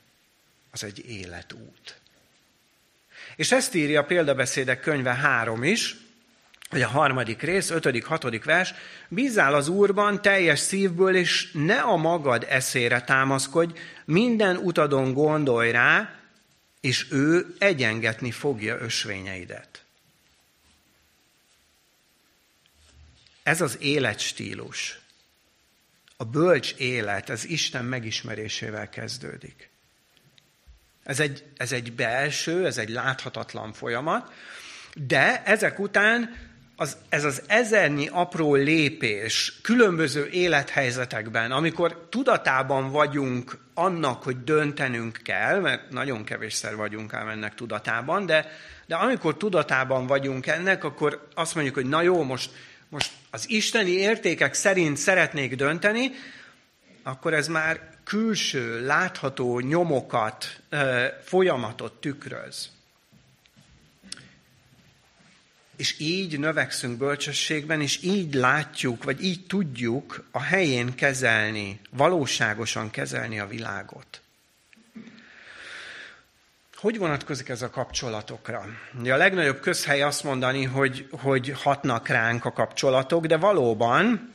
az 0.75 0.85
egy 0.85 1.11
életút. 1.11 2.01
És 3.37 3.53
ezt 3.53 3.75
írja 3.75 4.01
a 4.01 4.05
példabeszédek 4.05 4.81
könyve 4.81 5.15
három 5.15 5.63
is, 5.63 5.97
vagy 6.71 6.83
a 6.83 6.89
harmadik 6.89 7.43
rész, 7.43 7.71
ötödik, 7.71 8.05
hatodik 8.05 8.45
vers, 8.45 8.75
bízál 9.09 9.55
az 9.55 9.69
Úrban 9.69 10.23
teljes 10.23 10.59
szívből, 10.59 11.17
és 11.17 11.51
ne 11.53 11.81
a 11.81 11.97
magad 11.97 12.47
eszére 12.49 13.03
támaszkodj, 13.03 13.79
minden 14.05 14.57
utadon 14.57 15.13
gondolj 15.13 15.71
rá, 15.71 16.15
és 16.81 17.07
ő 17.11 17.55
egyengetni 17.59 18.31
fogja 18.31 18.79
ösvényeidet. 18.79 19.85
Ez 23.43 23.61
az 23.61 23.77
életstílus, 23.81 24.99
a 26.17 26.25
bölcs 26.25 26.75
élet, 26.77 27.31
ez 27.31 27.45
Isten 27.45 27.85
megismerésével 27.85 28.89
kezdődik. 28.89 29.73
Ez 31.05 31.21
egy, 31.21 31.45
ez 31.57 31.73
egy 31.73 31.93
belső, 31.93 32.67
ez 32.67 32.79
egy 32.79 32.89
láthatatlan 32.89 33.73
folyamat, 33.73 34.33
de 34.95 35.43
ezek 35.45 35.79
után 35.79 36.37
az, 36.77 36.97
ez 37.09 37.25
az 37.25 37.43
ezernyi 37.47 38.09
apró 38.13 38.55
lépés 38.55 39.59
különböző 39.63 40.29
élethelyzetekben, 40.33 41.53
amikor 41.53 42.07
tudatában 42.11 42.91
vagyunk 42.91 43.59
annak, 43.75 44.23
hogy 44.23 44.45
döntenünk 44.45 45.21
kell, 45.23 45.61
mert 45.61 45.91
nagyon 45.91 46.25
kevésszer 46.25 46.77
vagyunk 46.77 47.15
ám 47.15 47.29
ennek 47.29 47.55
tudatában, 47.55 48.27
de, 48.27 48.51
de 48.87 48.95
amikor 48.95 49.37
tudatában 49.37 50.07
vagyunk 50.07 50.47
ennek, 50.47 50.85
akkor 50.85 51.29
azt 51.35 51.55
mondjuk, 51.55 51.75
hogy 51.75 51.87
na 51.87 52.03
jó, 52.03 52.23
most, 52.23 52.51
most 52.89 53.13
az 53.31 53.51
isteni 53.51 53.91
értékek 53.91 54.55
szerint 54.55 54.97
szeretnék 54.97 55.57
dönteni, 55.57 56.11
akkor 57.05 57.35
ez 57.35 57.49
már 57.49 57.93
külső, 58.05 58.87
látható 58.87 59.61
nyomokat, 59.61 60.61
folyamatot 61.25 61.93
tükröz. 61.93 62.73
És 65.77 65.99
így 65.99 66.39
növekszünk 66.39 66.99
bölcsességben, 66.99 67.81
és 67.81 68.03
így 68.03 68.35
látjuk, 68.35 69.05
vagy 69.05 69.25
így 69.25 69.47
tudjuk 69.47 70.25
a 70.31 70.41
helyén 70.43 70.95
kezelni, 70.95 71.81
valóságosan 71.91 72.91
kezelni 72.91 73.39
a 73.39 73.47
világot. 73.47 74.21
Hogy 76.75 76.99
vonatkozik 76.99 77.49
ez 77.49 77.63
a 77.63 77.71
kapcsolatokra? 77.71 78.65
A 79.05 79.17
legnagyobb 79.17 79.61
közhely 79.61 80.03
azt 80.03 80.25
mondani, 80.25 80.65
hogy, 80.65 81.09
hogy 81.11 81.53
hatnak 81.63 82.09
ránk 82.09 82.45
a 82.45 82.53
kapcsolatok, 82.53 83.27
de 83.27 83.37
valóban 83.37 84.34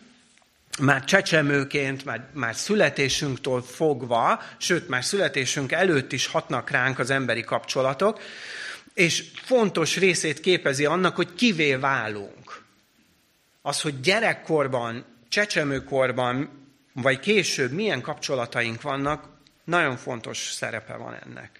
már 0.79 1.03
csecsemőként, 1.03 2.05
már, 2.05 2.27
már 2.33 2.55
születésünktől 2.55 3.61
fogva, 3.61 4.41
sőt, 4.57 4.89
már 4.89 5.03
születésünk 5.03 5.71
előtt 5.71 6.11
is 6.11 6.27
hatnak 6.27 6.69
ránk 6.69 6.99
az 6.99 7.09
emberi 7.09 7.43
kapcsolatok, 7.43 8.21
és 8.93 9.23
fontos 9.43 9.97
részét 9.97 10.39
képezi 10.39 10.85
annak, 10.85 11.15
hogy 11.15 11.33
kivé 11.33 11.75
válunk. 11.75 12.63
Az, 13.61 13.81
hogy 13.81 13.99
gyerekkorban, 13.99 15.05
csecsemőkorban, 15.29 16.49
vagy 16.93 17.19
később 17.19 17.71
milyen 17.71 18.01
kapcsolataink 18.01 18.81
vannak, 18.81 19.23
nagyon 19.63 19.97
fontos 19.97 20.37
szerepe 20.37 20.95
van 20.95 21.13
ennek. 21.13 21.58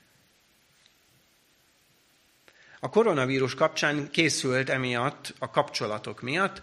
A 2.80 2.90
koronavírus 2.90 3.56
kapcsán 3.56 4.10
készült 4.12 4.70
emiatt, 4.70 5.34
a 5.40 5.50
kapcsolatok 5.50 6.22
miatt, 6.22 6.62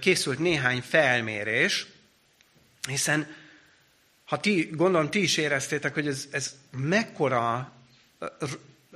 készült 0.00 0.38
néhány 0.38 0.82
felmérés, 0.82 1.86
hiszen 2.88 3.34
ha 4.24 4.40
ti, 4.40 4.70
gondolom 4.72 5.10
ti 5.10 5.22
is 5.22 5.36
éreztétek, 5.36 5.94
hogy 5.94 6.06
ez, 6.06 6.28
ez 6.30 6.54
mekkora 6.70 7.72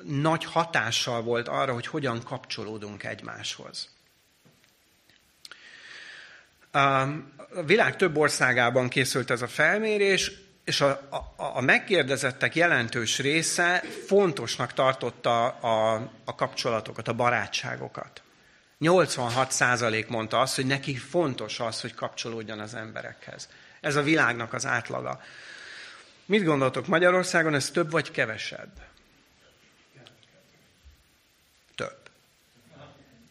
nagy 0.02 0.44
hatással 0.44 1.22
volt 1.22 1.48
arra, 1.48 1.72
hogy 1.72 1.86
hogyan 1.86 2.22
kapcsolódunk 2.22 3.04
egymáshoz. 3.04 3.88
A 6.72 7.06
világ 7.64 7.96
több 7.96 8.16
országában 8.16 8.88
készült 8.88 9.30
ez 9.30 9.42
a 9.42 9.48
felmérés, 9.48 10.32
és 10.64 10.80
a, 10.80 10.88
a, 11.10 11.34
a 11.36 11.60
megkérdezettek 11.60 12.54
jelentős 12.54 13.18
része 13.18 13.82
fontosnak 14.06 14.72
tartotta 14.72 15.46
a, 15.46 16.10
a 16.24 16.34
kapcsolatokat, 16.34 17.08
a 17.08 17.12
barátságokat. 17.12 18.22
86% 18.80 20.08
mondta 20.08 20.40
azt, 20.40 20.54
hogy 20.56 20.66
neki 20.66 20.96
fontos 20.96 21.60
az, 21.60 21.80
hogy 21.80 21.94
kapcsolódjon 21.94 22.60
az 22.60 22.74
emberekhez. 22.74 23.48
Ez 23.80 23.96
a 23.96 24.02
világnak 24.02 24.52
az 24.52 24.66
átlaga. 24.66 25.20
Mit 26.26 26.44
gondoltok, 26.44 26.86
Magyarországon 26.86 27.54
ez 27.54 27.70
több 27.70 27.90
vagy 27.90 28.10
kevesebb? 28.10 28.72
Több. 31.74 31.98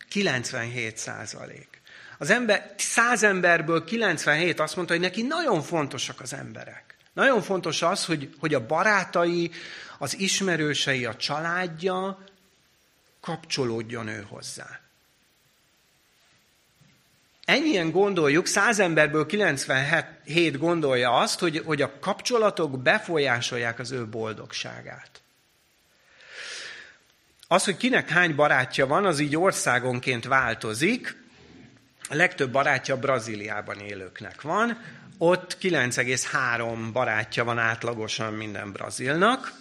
97 0.09 0.97
százalék. 0.97 1.81
Az 2.17 2.29
ember, 2.29 2.73
100 2.77 3.23
emberből 3.23 3.83
97 3.83 4.59
azt 4.59 4.75
mondta, 4.75 4.93
hogy 4.93 5.03
neki 5.03 5.21
nagyon 5.21 5.61
fontosak 5.61 6.21
az 6.21 6.33
emberek. 6.33 6.88
Nagyon 7.13 7.41
fontos 7.41 7.81
az, 7.81 8.05
hogy, 8.05 8.35
hogy 8.39 8.53
a 8.53 8.65
barátai, 8.65 9.51
az 9.97 10.19
ismerősei, 10.19 11.05
a 11.05 11.15
családja 11.15 12.23
kapcsolódjon 13.21 14.07
ő 14.07 14.25
hozzá. 14.29 14.79
Ennyien 17.45 17.91
gondoljuk, 17.91 18.45
száz 18.45 18.79
emberből 18.79 19.25
97 19.25 20.57
gondolja 20.57 21.11
azt, 21.11 21.39
hogy, 21.39 21.61
hogy 21.65 21.81
a 21.81 21.99
kapcsolatok 21.99 22.81
befolyásolják 22.81 23.79
az 23.79 23.91
ő 23.91 24.07
boldogságát. 24.07 25.21
Az, 27.47 27.63
hogy 27.63 27.77
kinek 27.77 28.09
hány 28.09 28.35
barátja 28.35 28.87
van, 28.87 29.05
az 29.05 29.19
így 29.19 29.37
országonként 29.37 30.25
változik. 30.25 31.23
A 32.09 32.15
legtöbb 32.15 32.51
barátja 32.51 32.97
Brazíliában 32.97 33.79
élőknek 33.79 34.41
van. 34.41 34.81
Ott 35.21 35.57
9,3 35.61 36.89
barátja 36.93 37.43
van 37.43 37.57
átlagosan 37.57 38.33
minden 38.33 38.71
brazilnak. 38.71 39.53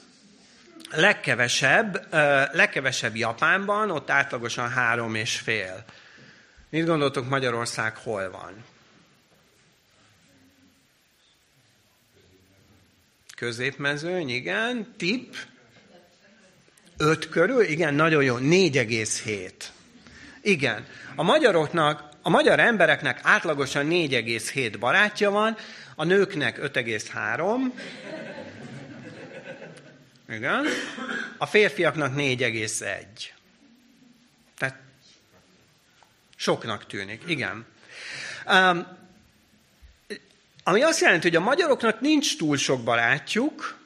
Legkevesebb, 0.90 2.14
legkevesebb 2.54 3.16
Japánban, 3.16 3.90
ott 3.90 4.10
átlagosan 4.10 4.70
három 4.70 5.14
és 5.14 5.38
fél. 5.38 5.84
Mit 6.68 6.86
gondoltok, 6.86 7.28
Magyarország 7.28 7.96
hol 7.96 8.30
van? 8.30 8.64
Középmezőny, 13.36 14.28
igen. 14.28 14.94
Tip? 14.96 15.36
Öt 16.96 17.28
körül? 17.28 17.62
Igen, 17.62 17.94
nagyon 17.94 18.22
jó. 18.22 18.36
4,7. 18.38 19.52
Igen. 20.42 20.86
A 21.14 21.22
magyaroknak, 21.22 22.08
a 22.28 22.30
magyar 22.30 22.60
embereknek 22.60 23.20
átlagosan 23.22 23.86
4,7 23.90 24.76
barátja 24.78 25.30
van, 25.30 25.56
a 25.96 26.04
nőknek 26.04 26.58
5,3. 26.58 27.60
Igen. 30.28 30.66
A 31.38 31.46
férfiaknak 31.46 32.14
4,1. 32.16 33.04
Tehát 34.58 34.78
Soknak 36.36 36.86
tűnik, 36.86 37.22
igen. 37.26 37.66
Um, 38.46 38.86
ami 40.62 40.82
azt 40.82 41.00
jelenti, 41.00 41.28
hogy 41.28 41.36
a 41.36 41.40
magyaroknak 41.40 42.00
nincs 42.00 42.36
túl 42.36 42.56
sok 42.56 42.82
barátjuk, 42.82 43.78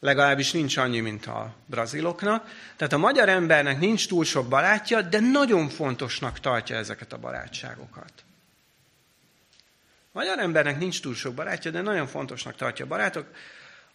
legalábbis 0.00 0.52
nincs 0.52 0.76
annyi, 0.76 1.00
mint 1.00 1.26
a 1.26 1.54
braziloknak. 1.66 2.48
Tehát 2.76 2.92
a 2.92 2.98
magyar 2.98 3.28
embernek 3.28 3.78
nincs 3.78 4.08
túl 4.08 4.24
sok 4.24 4.48
barátja, 4.48 5.02
de 5.02 5.20
nagyon 5.20 5.68
fontosnak 5.68 6.40
tartja 6.40 6.76
ezeket 6.76 7.12
a 7.12 7.18
barátságokat. 7.18 8.12
A 10.12 10.18
magyar 10.18 10.38
embernek 10.38 10.78
nincs 10.78 11.00
túl 11.00 11.14
sok 11.14 11.34
barátja, 11.34 11.70
de 11.70 11.80
nagyon 11.80 12.06
fontosnak 12.06 12.56
tartja 12.56 12.84
a 12.84 12.88
barátok. 12.88 13.26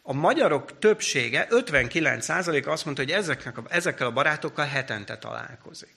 A 0.02 0.14
magyarok 0.14 0.80
többsége, 0.80 1.48
59% 1.50 2.68
azt 2.68 2.86
mondta, 2.86 3.04
hogy 3.04 3.12
ezeknek 3.12 3.58
a, 3.58 3.64
ezekkel 3.70 4.08
a 4.08 4.12
barátokkal 4.12 4.66
hetente 4.66 5.18
találkozik. 5.18 5.96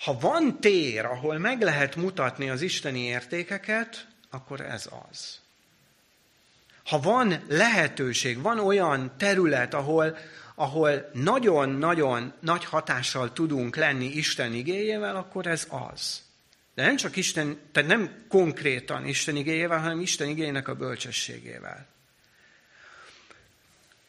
Ha 0.00 0.18
van 0.18 0.60
tér, 0.60 1.04
ahol 1.04 1.38
meg 1.38 1.62
lehet 1.62 1.96
mutatni 1.96 2.50
az 2.50 2.62
isteni 2.62 3.00
értékeket, 3.00 4.06
akkor 4.30 4.60
ez 4.60 4.88
az. 5.10 5.40
Ha 6.90 7.00
van 7.00 7.44
lehetőség, 7.48 8.40
van 8.40 8.58
olyan 8.58 9.12
terület, 9.16 9.74
ahol, 9.74 10.18
ahol 10.54 11.10
nagyon-nagyon 11.12 12.32
nagy 12.40 12.64
hatással 12.64 13.32
tudunk 13.32 13.76
lenni 13.76 14.06
Isten 14.06 14.54
igéjével, 14.54 15.16
akkor 15.16 15.46
ez 15.46 15.66
az. 15.92 16.22
De 16.74 16.82
nem 16.82 16.96
csak 16.96 17.16
Isten, 17.16 17.58
tehát 17.72 17.88
nem 17.88 18.24
konkrétan 18.28 19.06
Isten 19.06 19.36
igéjével, 19.36 19.78
hanem 19.78 20.00
Isten 20.00 20.28
igényének 20.28 20.68
a 20.68 20.74
bölcsességével. 20.74 21.86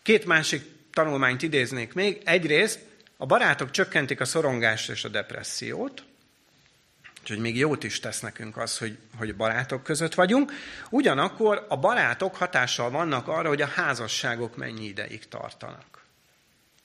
Két 0.02 0.26
másik 0.26 0.64
tanulmányt 0.94 1.42
idéznék 1.42 1.94
még. 1.94 2.22
Egyrészt 2.26 2.80
a 3.18 3.26
barátok 3.26 3.72
csökkentik 3.72 4.20
a 4.20 4.26
szorongást 4.26 4.90
és 4.90 5.04
a 5.04 5.10
depressziót, 5.10 6.04
úgyhogy 7.22 7.40
még 7.40 7.58
jót 7.58 7.84
is 7.84 8.00
tesz 8.00 8.20
nekünk 8.20 8.58
az, 8.58 8.78
hogy, 8.78 8.98
hogy 9.18 9.36
barátok 9.36 9.84
között 9.84 10.14
vagyunk. 10.14 10.52
Ugyanakkor 10.90 11.66
a 11.70 11.78
barátok 11.78 12.36
hatással 12.36 12.90
vannak 12.90 13.28
arra, 13.28 13.48
hogy 13.48 13.62
a 13.62 13.68
házasságok 13.68 14.58
mennyi 14.58 14.86
ideig 14.86 15.28
tartanak. 15.28 16.04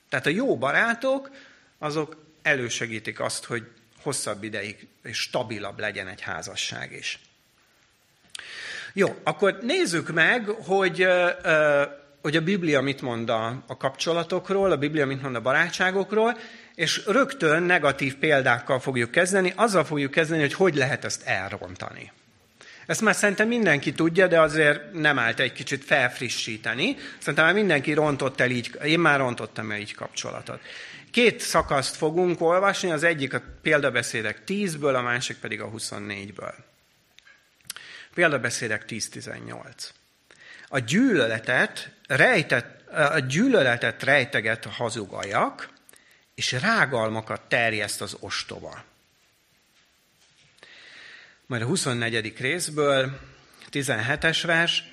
Tehát 0.09 0.27
a 0.27 0.31
jó 0.31 0.59
barátok, 0.59 1.31
azok 1.79 2.17
elősegítik 2.43 3.21
azt, 3.21 3.45
hogy 3.45 3.71
hosszabb 4.03 4.43
ideig 4.43 4.87
és 5.03 5.19
stabilabb 5.19 5.79
legyen 5.79 6.09
egy 6.09 6.21
házasság 6.21 6.93
is. 6.93 7.19
Jó, 8.93 9.17
akkor 9.23 9.59
nézzük 9.63 10.13
meg, 10.13 10.49
hogy 10.49 11.07
hogy 12.27 12.37
a 12.37 12.41
Biblia 12.41 12.81
mit 12.81 13.03
mond 13.03 13.29
a, 13.29 13.63
a 13.67 13.77
kapcsolatokról, 13.77 14.71
a 14.71 14.77
Biblia 14.77 15.07
mit 15.07 15.23
mond 15.23 15.35
a 15.35 15.41
barátságokról, 15.41 16.39
és 16.75 17.07
rögtön 17.07 17.63
negatív 17.63 18.17
példákkal 18.17 18.81
fogjuk 18.81 19.11
kezdeni, 19.11 19.53
azzal 19.57 19.85
fogjuk 19.85 20.11
kezdeni, 20.11 20.41
hogy 20.41 20.55
hogy 20.55 20.75
lehet 20.75 21.05
ezt 21.05 21.23
elrontani. 21.27 22.13
Ezt 22.87 23.01
már 23.01 23.15
szerintem 23.15 23.49
mindenki 23.49 23.93
tudja, 23.93 24.27
de 24.27 24.41
azért 24.41 24.93
nem 24.93 25.19
állt 25.19 25.41
egy 25.41 25.53
kicsit 25.53 25.85
felfrissíteni. 25.85 26.97
Szerintem 27.19 27.45
már 27.45 27.55
mindenki 27.55 27.93
rontott 27.93 28.41
el 28.41 28.51
így, 28.51 28.79
én 28.85 29.01
már 29.01 29.19
rontottam 29.19 29.71
el 29.71 29.79
így 29.79 29.95
kapcsolatot. 29.95 30.61
Két 31.11 31.41
szakaszt 31.41 31.97
fogunk 31.97 32.41
olvasni, 32.41 32.91
az 32.91 33.03
egyik 33.03 33.35
a 33.35 33.43
példabeszédek 33.63 34.43
10-ből, 34.47 34.95
a 34.95 35.03
másik 35.03 35.37
pedig 35.37 35.61
a 35.61 35.71
24-ből. 35.71 36.55
Példabeszédek 38.15 38.85
10-18. 38.89 39.89
A 40.69 40.79
gyűlöletet, 40.79 41.91
rejtett, 42.07 42.89
a 42.89 43.19
gyűlöletet 43.19 44.03
rejteget 44.03 44.67
a 44.67 44.71
hazugajak, 44.71 45.69
és 46.35 46.53
rágalmakat 46.53 47.41
terjeszt 47.41 48.01
az 48.01 48.17
ostoba. 48.21 48.85
Majd 51.47 51.63
a 51.63 51.67
24. 51.67 52.39
részből, 52.39 53.21
17-es 53.73 54.43
vers, 54.47 54.85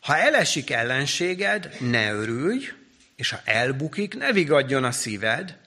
ha 0.00 0.16
elesik 0.16 0.70
ellenséged, 0.70 1.76
ne 1.80 2.12
örülj, 2.12 2.72
és 3.16 3.30
ha 3.30 3.40
elbukik, 3.44 4.14
ne 4.14 4.32
vigadjon 4.32 4.84
a 4.84 4.92
szíved, 4.92 5.58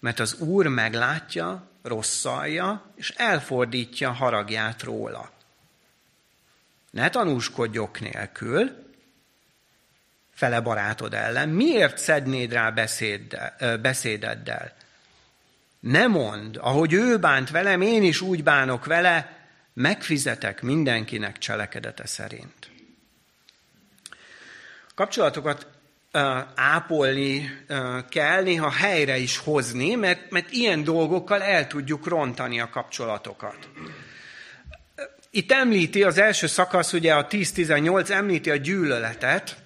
mert 0.00 0.20
az 0.20 0.34
Úr 0.34 0.66
meglátja, 0.66 1.70
rosszalja, 1.82 2.92
és 2.96 3.10
elfordítja 3.10 4.10
haragját 4.10 4.82
róla. 4.82 5.32
Ne 6.90 7.10
tanúskodj 7.10 7.78
ok 7.78 8.00
nélkül, 8.00 8.85
fele 10.36 10.60
barátod 10.60 11.14
ellen. 11.14 11.48
Miért 11.48 11.98
szednéd 11.98 12.52
rá 12.52 12.70
beszéddel, 12.70 13.78
beszédeddel? 13.82 14.72
Ne 15.80 16.06
mondd, 16.06 16.58
ahogy 16.58 16.92
ő 16.92 17.18
bánt 17.18 17.50
velem, 17.50 17.80
én 17.80 18.02
is 18.02 18.20
úgy 18.20 18.42
bánok 18.42 18.84
vele, 18.84 19.36
megfizetek 19.74 20.62
mindenkinek 20.62 21.38
cselekedete 21.38 22.06
szerint. 22.06 22.70
Kapcsolatokat 24.94 25.66
ápolni 26.54 27.64
kell, 28.08 28.42
néha 28.42 28.70
helyre 28.70 29.16
is 29.16 29.38
hozni, 29.38 29.94
mert, 29.94 30.30
mert 30.30 30.50
ilyen 30.50 30.84
dolgokkal 30.84 31.42
el 31.42 31.66
tudjuk 31.66 32.06
rontani 32.06 32.60
a 32.60 32.68
kapcsolatokat. 32.68 33.68
Itt 35.30 35.52
említi 35.52 36.02
az 36.02 36.18
első 36.18 36.46
szakasz, 36.46 36.92
ugye 36.92 37.14
a 37.14 37.26
10-18 37.26 38.08
említi 38.10 38.50
a 38.50 38.56
gyűlöletet, 38.56 39.56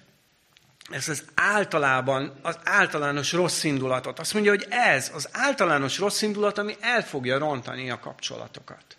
ez 0.93 1.09
az 1.09 1.23
általában, 1.33 2.39
az 2.41 2.57
általános 2.63 3.31
rossz 3.31 3.63
indulatot. 3.63 4.19
Azt 4.19 4.33
mondja, 4.33 4.51
hogy 4.51 4.65
ez 4.69 5.11
az 5.13 5.29
általános 5.31 5.97
rossz 5.97 6.21
indulat, 6.21 6.57
ami 6.57 6.75
el 6.79 7.03
fogja 7.03 7.37
rontani 7.37 7.89
a 7.89 7.99
kapcsolatokat. 7.99 8.97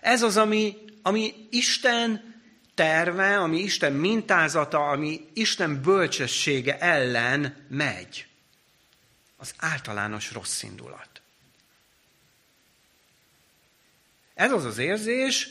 Ez 0.00 0.22
az, 0.22 0.36
ami, 0.36 0.76
ami 1.02 1.34
Isten 1.50 2.34
terve, 2.74 3.38
ami 3.38 3.58
Isten 3.58 3.92
mintázata, 3.92 4.88
ami 4.88 5.28
Isten 5.32 5.82
bölcsessége 5.82 6.78
ellen 6.78 7.66
megy. 7.68 8.26
Az 9.36 9.54
általános 9.56 10.32
rossz 10.32 10.62
indulat. 10.62 11.08
Ez 14.34 14.52
az 14.52 14.64
az 14.64 14.78
érzés, 14.78 15.48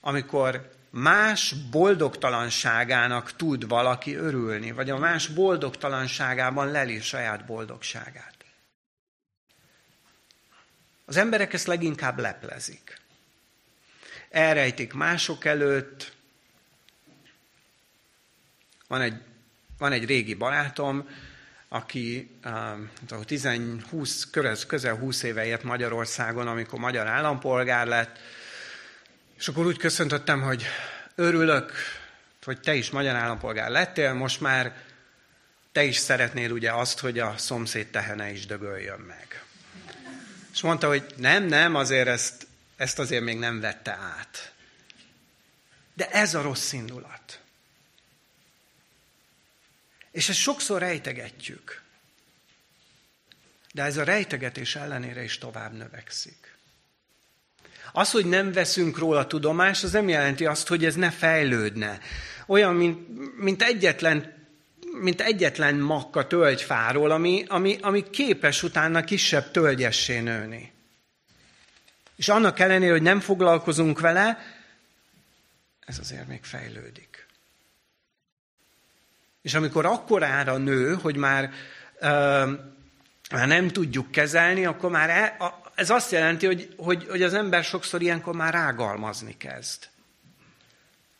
amikor 0.00 0.71
más 0.92 1.54
boldogtalanságának 1.70 3.36
tud 3.36 3.68
valaki 3.68 4.14
örülni, 4.14 4.72
vagy 4.72 4.90
a 4.90 4.98
más 4.98 5.26
boldogtalanságában 5.26 6.70
leli 6.70 7.00
saját 7.00 7.44
boldogságát. 7.44 8.34
Az 11.04 11.16
emberek 11.16 11.52
ezt 11.52 11.66
leginkább 11.66 12.18
leplezik. 12.18 13.00
Elrejtik 14.30 14.92
mások 14.92 15.44
előtt. 15.44 16.12
Van 18.88 19.00
egy, 19.00 19.22
van 19.78 19.92
egy 19.92 20.04
régi 20.04 20.34
barátom, 20.34 21.08
aki 21.68 22.30
uh, 23.08 23.24
10, 23.24 23.48
20, 23.90 24.30
közel 24.66 24.94
20 24.94 25.22
éve 25.22 25.44
ért 25.44 25.62
Magyarországon, 25.62 26.46
amikor 26.46 26.78
magyar 26.78 27.06
állampolgár 27.06 27.86
lett, 27.86 28.18
és 29.42 29.48
akkor 29.48 29.66
úgy 29.66 29.76
köszöntöttem, 29.76 30.42
hogy 30.42 30.64
örülök, 31.14 31.72
hogy 32.42 32.60
te 32.60 32.74
is 32.74 32.90
magyar 32.90 33.14
állampolgár 33.14 33.70
lettél, 33.70 34.12
most 34.12 34.40
már 34.40 34.76
te 35.72 35.82
is 35.84 35.96
szeretnél 35.96 36.50
ugye 36.50 36.72
azt, 36.72 36.98
hogy 36.98 37.18
a 37.18 37.38
szomszéd 37.38 37.86
tehene 37.86 38.30
is 38.30 38.46
dögöljön 38.46 39.00
meg. 39.00 39.44
És 40.52 40.60
mondta, 40.60 40.88
hogy 40.88 41.14
nem, 41.16 41.44
nem, 41.44 41.74
azért 41.74 42.08
ezt, 42.08 42.46
ezt 42.76 42.98
azért 42.98 43.22
még 43.22 43.38
nem 43.38 43.60
vette 43.60 43.92
át. 43.92 44.52
De 45.94 46.10
ez 46.10 46.34
a 46.34 46.42
rossz 46.42 46.72
indulat. 46.72 47.40
És 50.10 50.28
ezt 50.28 50.38
sokszor 50.38 50.80
rejtegetjük. 50.80 51.82
De 53.72 53.82
ez 53.82 53.96
a 53.96 54.04
rejtegetés 54.04 54.76
ellenére 54.76 55.22
is 55.22 55.38
tovább 55.38 55.72
növekszik. 55.72 56.41
Az, 57.92 58.10
hogy 58.10 58.26
nem 58.26 58.52
veszünk 58.52 58.98
róla 58.98 59.26
tudomást, 59.26 59.84
az 59.84 59.92
nem 59.92 60.08
jelenti 60.08 60.46
azt, 60.46 60.68
hogy 60.68 60.84
ez 60.84 60.94
ne 60.94 61.10
fejlődne. 61.10 61.98
Olyan, 62.46 62.74
mint, 62.74 63.08
mint 63.36 63.62
egyetlen 63.62 64.40
mint 65.00 65.20
egyetlen 65.20 65.74
makka 65.74 66.26
tölgyfáról, 66.26 67.10
ami, 67.10 67.44
ami, 67.48 67.78
ami 67.82 68.10
képes 68.10 68.62
utána 68.62 69.04
kisebb 69.04 69.50
tölgyessé 69.50 70.20
nőni. 70.20 70.72
És 72.16 72.28
annak 72.28 72.58
ellenére, 72.58 72.92
hogy 72.92 73.02
nem 73.02 73.20
foglalkozunk 73.20 74.00
vele, 74.00 74.38
ez 75.86 75.98
azért 75.98 76.28
még 76.28 76.42
fejlődik. 76.42 77.26
És 79.42 79.54
amikor 79.54 79.86
akkorára 79.86 80.56
nő, 80.56 80.94
hogy 80.94 81.16
már, 81.16 81.52
uh, 82.00 82.50
már 83.30 83.46
nem 83.46 83.68
tudjuk 83.68 84.10
kezelni, 84.10 84.64
akkor 84.66 84.90
már 84.90 85.10
e, 85.10 85.36
a, 85.44 85.61
ez 85.74 85.90
azt 85.90 86.10
jelenti, 86.10 86.46
hogy, 86.46 86.74
hogy, 86.76 87.06
hogy 87.08 87.22
az 87.22 87.34
ember 87.34 87.64
sokszor 87.64 88.02
ilyenkor 88.02 88.34
már 88.34 88.52
rágalmazni 88.52 89.36
kezd. 89.36 89.88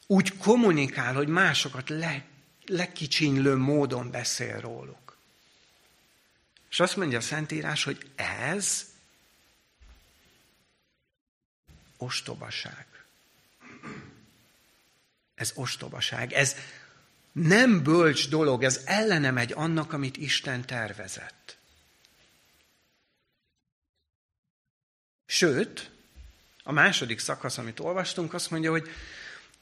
Úgy 0.07 0.37
kommunikál, 0.37 1.15
hogy 1.15 1.29
másokat 1.29 1.89
le, 1.89 2.25
lekicsinylő 2.67 3.57
módon 3.57 4.11
beszél 4.11 4.61
róluk. 4.61 5.17
És 6.71 6.81
azt 6.81 6.97
mondja 6.97 7.19
a 7.19 7.21
Szentírás, 7.21 7.85
hogy 7.85 8.11
ez 8.15 8.87
ostobaság. 11.97 12.87
Ez 15.35 15.53
ostobaság. 15.55 16.33
Ez 16.33 16.57
nem 17.33 17.83
bölcs 17.83 18.29
dolog, 18.29 18.63
ez 18.63 18.81
ellene 18.85 19.31
megy 19.31 19.53
annak, 19.53 19.93
amit 19.93 20.17
Isten 20.17 20.67
tervezett. 20.67 21.42
Sőt, 25.33 25.91
a 26.63 26.73
második 26.73 27.19
szakasz, 27.19 27.59
amit 27.59 27.81
olvastunk, 27.81 28.35
azt 28.35 28.51
mondja, 28.51 28.71
hogy 28.71 28.91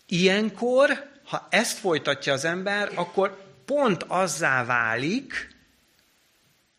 ilyenkor, 0.06 1.10
ha 1.24 1.46
ezt 1.50 1.78
folytatja 1.78 2.32
az 2.32 2.44
ember, 2.44 2.90
akkor 2.94 3.44
pont 3.64 4.02
azzá 4.02 4.64
válik, 4.64 5.56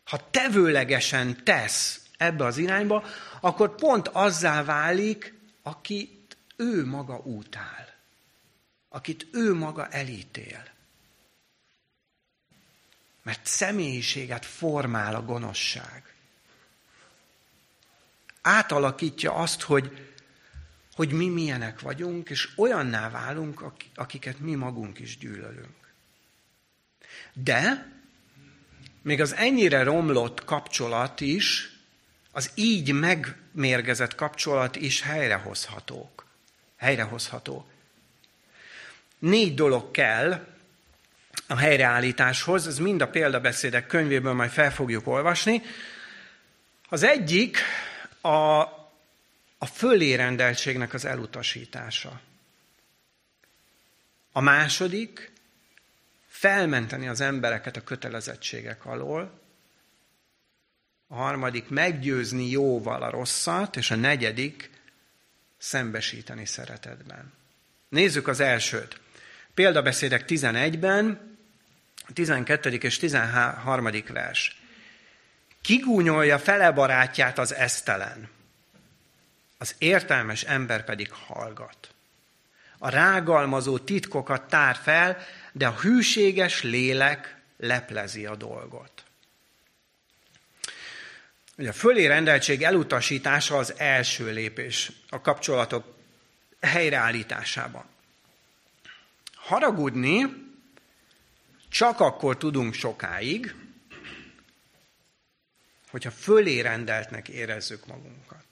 ha 0.04 0.30
tevőlegesen 0.30 1.44
tesz 1.44 2.00
ebbe 2.16 2.44
az 2.44 2.56
irányba, 2.56 3.04
akkor 3.40 3.74
pont 3.74 4.08
azzá 4.08 4.64
válik, 4.64 5.34
akit 5.62 6.36
ő 6.56 6.86
maga 6.86 7.18
útál, 7.18 7.94
akit 8.88 9.26
ő 9.32 9.54
maga 9.54 9.88
elítél. 9.88 10.64
Mert 13.22 13.46
személyiséget 13.46 14.46
formál 14.46 15.14
a 15.14 15.22
gonoszság. 15.24 16.12
Átalakítja 18.42 19.34
azt, 19.34 19.62
hogy, 19.62 20.08
hogy 20.94 21.12
mi 21.12 21.28
milyenek 21.28 21.80
vagyunk, 21.80 22.30
és 22.30 22.48
olyanná 22.56 23.10
válunk, 23.10 23.64
akiket 23.94 24.38
mi 24.38 24.54
magunk 24.54 24.98
is 24.98 25.18
gyűlölünk. 25.18 25.92
De 27.32 27.90
még 29.02 29.20
az 29.20 29.34
ennyire 29.34 29.82
romlott 29.82 30.44
kapcsolat 30.44 31.20
is, 31.20 31.70
az 32.32 32.50
így 32.54 32.92
megmérgezett 32.92 34.14
kapcsolat 34.14 34.76
is 34.76 35.00
helyrehozhatók. 35.00 36.26
Helyrehozható. 36.76 37.66
Négy 39.18 39.54
dolog 39.54 39.90
kell 39.90 40.46
a 41.46 41.56
helyreállításhoz, 41.56 42.66
ez 42.66 42.78
mind 42.78 43.00
a 43.00 43.08
példabeszédek 43.08 43.86
könyvéből 43.86 44.32
majd 44.32 44.50
fel 44.50 44.72
fogjuk 44.72 45.06
olvasni. 45.06 45.62
Az 46.88 47.02
egyik 47.02 47.58
a, 48.22 48.60
a 49.58 49.66
fölérendeltségnek 49.66 50.94
az 50.94 51.04
elutasítása. 51.04 52.20
A 54.32 54.40
második 54.40 55.32
felmenteni 56.26 57.08
az 57.08 57.20
embereket 57.20 57.76
a 57.76 57.84
kötelezettségek 57.84 58.86
alól, 58.86 59.40
a 61.06 61.14
harmadik 61.14 61.68
meggyőzni 61.68 62.50
jóval 62.50 63.02
a 63.02 63.10
rosszat, 63.10 63.76
és 63.76 63.90
a 63.90 63.94
negyedik 63.94 64.70
szembesíteni 65.58 66.46
szeretetben. 66.46 67.32
Nézzük 67.88 68.28
az 68.28 68.40
elsőt. 68.40 69.00
Példabeszédek 69.54 70.24
11-ben 70.28 71.36
12. 72.12 72.70
és 72.70 72.98
13. 72.98 73.88
vers. 74.08 74.61
Kigúnyolja 75.62 76.38
fele 76.38 76.70
barátját 76.70 77.38
az 77.38 77.54
esztelen, 77.54 78.28
az 79.58 79.74
értelmes 79.78 80.42
ember 80.42 80.84
pedig 80.84 81.10
hallgat. 81.10 81.94
A 82.78 82.88
rágalmazó 82.88 83.78
titkokat 83.78 84.48
tár 84.48 84.76
fel, 84.76 85.18
de 85.52 85.66
a 85.66 85.78
hűséges 85.80 86.62
lélek 86.62 87.36
leplezi 87.56 88.26
a 88.26 88.36
dolgot. 88.36 89.04
Ugye 91.56 91.68
a 91.68 91.72
fölé 91.72 92.06
rendeltség 92.06 92.62
elutasítása 92.62 93.56
az 93.56 93.74
első 93.76 94.32
lépés 94.32 94.92
a 95.08 95.20
kapcsolatok 95.20 95.94
helyreállításában. 96.60 97.84
Haragudni 99.34 100.26
csak 101.68 102.00
akkor 102.00 102.36
tudunk 102.36 102.74
sokáig, 102.74 103.54
hogyha 105.92 106.10
fölé 106.10 106.60
rendeltnek 106.60 107.28
érezzük 107.28 107.86
magunkat. 107.86 108.44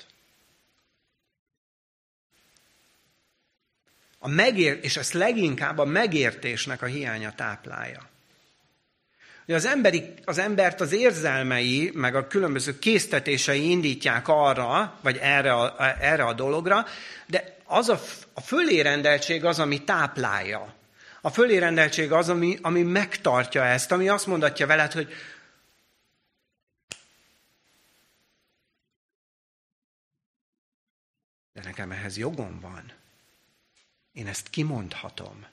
A 4.18 4.28
megér, 4.28 4.78
és 4.82 4.96
ezt 4.96 5.12
leginkább 5.12 5.78
a 5.78 5.84
megértésnek 5.84 6.82
a 6.82 6.86
hiánya 6.86 7.34
táplálja. 7.34 8.08
Ugye 9.44 9.54
az, 9.54 9.66
emberi, 9.66 10.14
az 10.24 10.38
embert 10.38 10.80
az 10.80 10.92
érzelmei, 10.92 11.90
meg 11.94 12.14
a 12.14 12.26
különböző 12.26 12.78
késztetései 12.78 13.70
indítják 13.70 14.28
arra, 14.28 14.98
vagy 15.00 15.16
erre 15.16 15.52
a, 15.52 15.74
erre 16.00 16.24
a 16.24 16.32
dologra, 16.32 16.86
de 17.26 17.56
az 17.64 17.88
a, 17.88 18.00
a 18.32 18.40
fölérendeltség 18.40 19.44
az, 19.44 19.58
ami 19.58 19.84
táplálja 19.84 20.74
a 21.20 21.30
fölérendeltség 21.30 22.12
az, 22.12 22.28
ami, 22.28 22.58
ami 22.62 22.82
megtartja 22.82 23.64
ezt, 23.64 23.92
ami 23.92 24.08
azt 24.08 24.26
mondatja 24.26 24.66
veled, 24.66 24.92
hogy 24.92 25.12
de 31.60 31.68
nekem 31.68 31.92
ehhez 31.92 32.16
jogom 32.16 32.60
van. 32.60 32.92
Én 34.12 34.26
ezt 34.26 34.50
kimondhatom. 34.50 35.46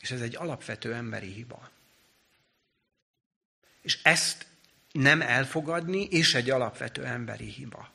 És 0.00 0.10
ez 0.10 0.20
egy 0.20 0.36
alapvető 0.36 0.94
emberi 0.94 1.32
hiba. 1.32 1.70
És 3.80 4.02
ezt 4.02 4.46
nem 4.92 5.22
elfogadni, 5.22 6.04
és 6.04 6.34
egy 6.34 6.50
alapvető 6.50 7.04
emberi 7.04 7.48
hiba. 7.48 7.92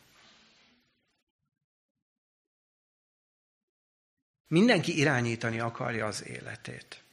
Mindenki 4.47 4.97
irányítani 4.97 5.59
akarja 5.59 6.05
az 6.05 6.25
életét. 6.25 7.03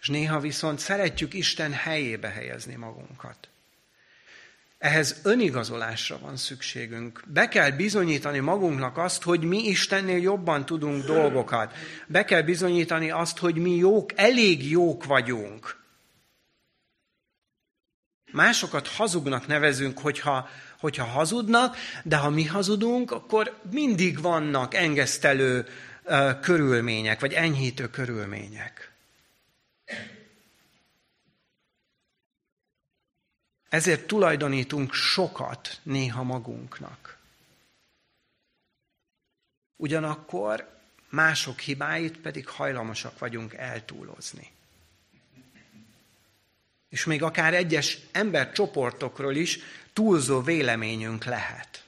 És 0.00 0.08
néha 0.08 0.40
viszont 0.40 0.78
szeretjük 0.78 1.34
Isten 1.34 1.72
helyébe 1.72 2.28
helyezni 2.28 2.74
magunkat. 2.74 3.51
Ehhez 4.82 5.20
önigazolásra 5.22 6.18
van 6.18 6.36
szükségünk. 6.36 7.22
Be 7.26 7.48
kell 7.48 7.70
bizonyítani 7.70 8.38
magunknak 8.38 8.98
azt, 8.98 9.22
hogy 9.22 9.44
mi 9.44 9.58
Istennél 9.58 10.18
jobban 10.18 10.66
tudunk 10.66 11.04
dolgokat. 11.04 11.72
Be 12.06 12.24
kell 12.24 12.42
bizonyítani 12.42 13.10
azt, 13.10 13.38
hogy 13.38 13.54
mi 13.54 13.76
jók, 13.76 14.10
elég 14.14 14.70
jók 14.70 15.04
vagyunk. 15.04 15.76
Másokat 18.32 18.88
hazugnak 18.88 19.46
nevezünk, 19.46 19.98
hogyha, 19.98 20.48
hogyha 20.80 21.04
hazudnak, 21.04 21.76
de 22.02 22.16
ha 22.16 22.30
mi 22.30 22.44
hazudunk, 22.44 23.10
akkor 23.10 23.58
mindig 23.70 24.20
vannak 24.20 24.74
engesztelő 24.74 25.66
uh, 26.04 26.40
körülmények, 26.40 27.20
vagy 27.20 27.32
enyhítő 27.32 27.90
körülmények. 27.90 28.92
Ezért 33.72 34.06
tulajdonítunk 34.06 34.92
sokat 34.92 35.80
néha 35.82 36.22
magunknak. 36.22 37.18
Ugyanakkor 39.76 40.78
mások 41.08 41.60
hibáit 41.60 42.18
pedig 42.18 42.48
hajlamosak 42.48 43.18
vagyunk 43.18 43.54
eltúlozni. 43.54 44.50
És 46.88 47.04
még 47.04 47.22
akár 47.22 47.54
egyes 47.54 47.98
embercsoportokról 48.10 49.34
is 49.34 49.58
túlzó 49.92 50.40
véleményünk 50.40 51.24
lehet. 51.24 51.84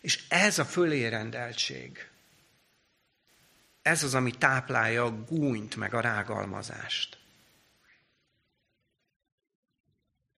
És 0.00 0.24
ez 0.28 0.58
a 0.58 0.64
fölérendeltség, 0.64 2.08
ez 3.82 4.02
az, 4.02 4.14
ami 4.14 4.30
táplálja 4.30 5.04
a 5.04 5.24
gúnyt 5.24 5.76
meg 5.76 5.94
a 5.94 6.00
rágalmazást. 6.00 7.22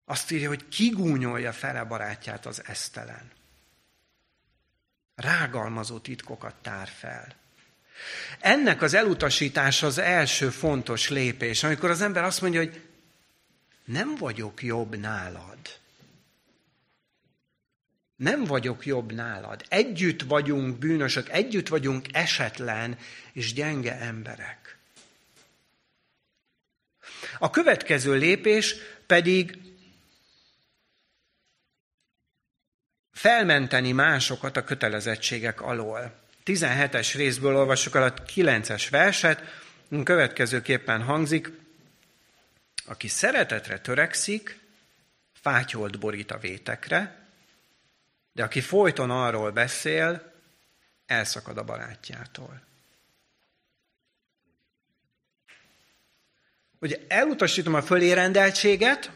Azt 0.08 0.30
írja, 0.30 0.48
hogy 0.48 0.68
kigúnyolja 0.68 1.52
fele 1.52 1.84
barátját 1.84 2.46
az 2.46 2.62
esztelen. 2.66 3.30
Rágalmazó 5.14 5.98
titkokat 5.98 6.54
tár 6.62 6.88
fel. 6.88 7.34
Ennek 8.40 8.82
az 8.82 8.94
elutasítása 8.94 9.86
az 9.86 9.98
első 9.98 10.50
fontos 10.50 11.08
lépés, 11.08 11.62
amikor 11.62 11.90
az 11.90 12.00
ember 12.00 12.24
azt 12.24 12.40
mondja, 12.40 12.60
hogy 12.60 12.80
nem 13.84 14.16
vagyok 14.16 14.62
jobb 14.62 14.96
nálad. 14.96 15.58
Nem 18.16 18.44
vagyok 18.44 18.86
jobb 18.86 19.12
nálad. 19.12 19.64
Együtt 19.68 20.22
vagyunk 20.22 20.78
bűnösök, 20.78 21.28
együtt 21.28 21.68
vagyunk 21.68 22.06
esetlen 22.12 22.98
és 23.32 23.52
gyenge 23.52 23.98
emberek. 23.98 24.78
A 27.38 27.50
következő 27.50 28.14
lépés 28.14 28.74
pedig 29.06 29.65
felmenteni 33.16 33.92
másokat 33.92 34.56
a 34.56 34.64
kötelezettségek 34.64 35.60
alól. 35.60 36.12
17-es 36.44 37.12
részből 37.14 37.56
olvassuk 37.56 37.94
el 37.94 38.02
a 38.02 38.12
9-es 38.12 38.86
verset, 38.90 39.42
következőképpen 40.04 41.02
hangzik, 41.02 41.50
aki 42.86 43.08
szeretetre 43.08 43.78
törekszik, 43.78 44.58
fátyolt 45.32 45.98
borít 45.98 46.30
a 46.30 46.38
vétekre, 46.38 47.26
de 48.32 48.42
aki 48.42 48.60
folyton 48.60 49.10
arról 49.10 49.50
beszél, 49.50 50.32
elszakad 51.06 51.58
a 51.58 51.64
barátjától. 51.64 52.62
Ugye 56.78 56.98
elutasítom 57.08 57.74
a 57.74 57.82
fölérendeltséget, 57.82 59.10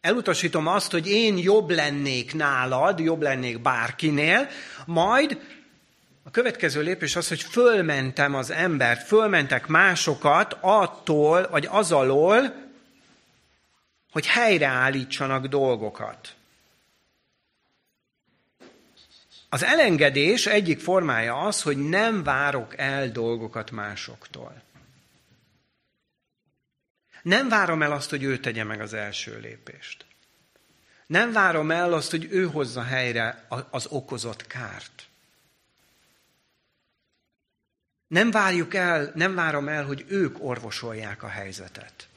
elutasítom 0.00 0.66
azt, 0.66 0.90
hogy 0.90 1.08
én 1.08 1.38
jobb 1.38 1.70
lennék 1.70 2.34
nálad, 2.34 2.98
jobb 2.98 3.22
lennék 3.22 3.62
bárkinél, 3.62 4.48
majd 4.86 5.38
a 6.22 6.30
következő 6.30 6.82
lépés 6.82 7.16
az, 7.16 7.28
hogy 7.28 7.42
fölmentem 7.42 8.34
az 8.34 8.50
embert, 8.50 9.06
fölmentek 9.06 9.66
másokat 9.66 10.56
attól, 10.60 11.48
vagy 11.50 11.68
az 11.70 11.92
alól, 11.92 12.54
hogy 14.10 14.26
helyreállítsanak 14.26 15.46
dolgokat. 15.46 16.34
Az 19.48 19.64
elengedés 19.64 20.46
egyik 20.46 20.80
formája 20.80 21.36
az, 21.36 21.62
hogy 21.62 21.88
nem 21.88 22.22
várok 22.22 22.78
el 22.78 23.10
dolgokat 23.10 23.70
másoktól. 23.70 24.62
Nem 27.28 27.48
várom 27.48 27.82
el 27.82 27.92
azt, 27.92 28.10
hogy 28.10 28.22
ő 28.22 28.38
tegye 28.38 28.64
meg 28.64 28.80
az 28.80 28.92
első 28.92 29.38
lépést. 29.40 30.04
Nem 31.06 31.32
várom 31.32 31.70
el 31.70 31.92
azt, 31.92 32.10
hogy 32.10 32.28
ő 32.30 32.46
hozza 32.46 32.82
helyre 32.82 33.46
az 33.70 33.86
okozott 33.86 34.46
kárt. 34.46 35.06
Nem 38.06 38.30
várjuk 38.30 38.74
el, 38.74 39.12
nem 39.14 39.34
várom 39.34 39.68
el, 39.68 39.84
hogy 39.84 40.04
ők 40.08 40.44
orvosolják 40.44 41.22
a 41.22 41.28
helyzetet. 41.28 42.08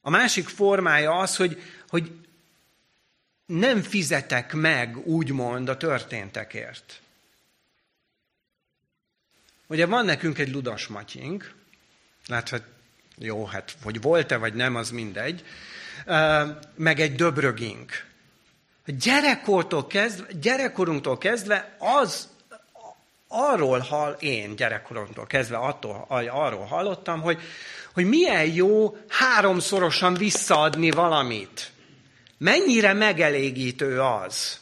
A 0.00 0.10
másik 0.10 0.48
formája 0.48 1.18
az, 1.18 1.36
hogy, 1.36 1.62
hogy 1.88 2.26
nem 3.46 3.82
fizetek 3.82 4.52
meg, 4.52 4.96
úgymond, 5.06 5.68
a 5.68 5.76
történtekért. 5.76 7.00
Ugye 9.66 9.86
van 9.86 10.04
nekünk 10.04 10.38
egy 10.38 10.52
ludas 10.52 10.86
matyink, 10.86 11.54
látva, 12.26 12.56
jó, 13.18 13.44
hát 13.44 13.76
hogy 13.82 14.00
volt-e 14.00 14.36
vagy 14.36 14.54
nem, 14.54 14.74
az 14.74 14.90
mindegy, 14.90 15.44
meg 16.74 17.00
egy 17.00 17.14
döbrögink. 17.14 18.04
Gyerekkortól 18.86 19.86
kezdve, 19.86 20.26
gyerekkorunktól 20.40 21.18
kezdve 21.18 21.76
az, 21.78 22.28
arról 23.28 23.78
hall, 23.78 24.12
én 24.12 24.56
gyerekkoromtól 24.56 25.26
kezdve 25.26 25.56
attól, 25.56 26.06
arról 26.30 26.64
hallottam, 26.64 27.20
hogy, 27.20 27.40
hogy 27.92 28.04
milyen 28.04 28.54
jó 28.54 28.96
háromszorosan 29.08 30.14
visszaadni 30.14 30.90
valamit. 30.90 31.70
Mennyire 32.38 32.92
megelégítő 32.92 34.00
az. 34.00 34.60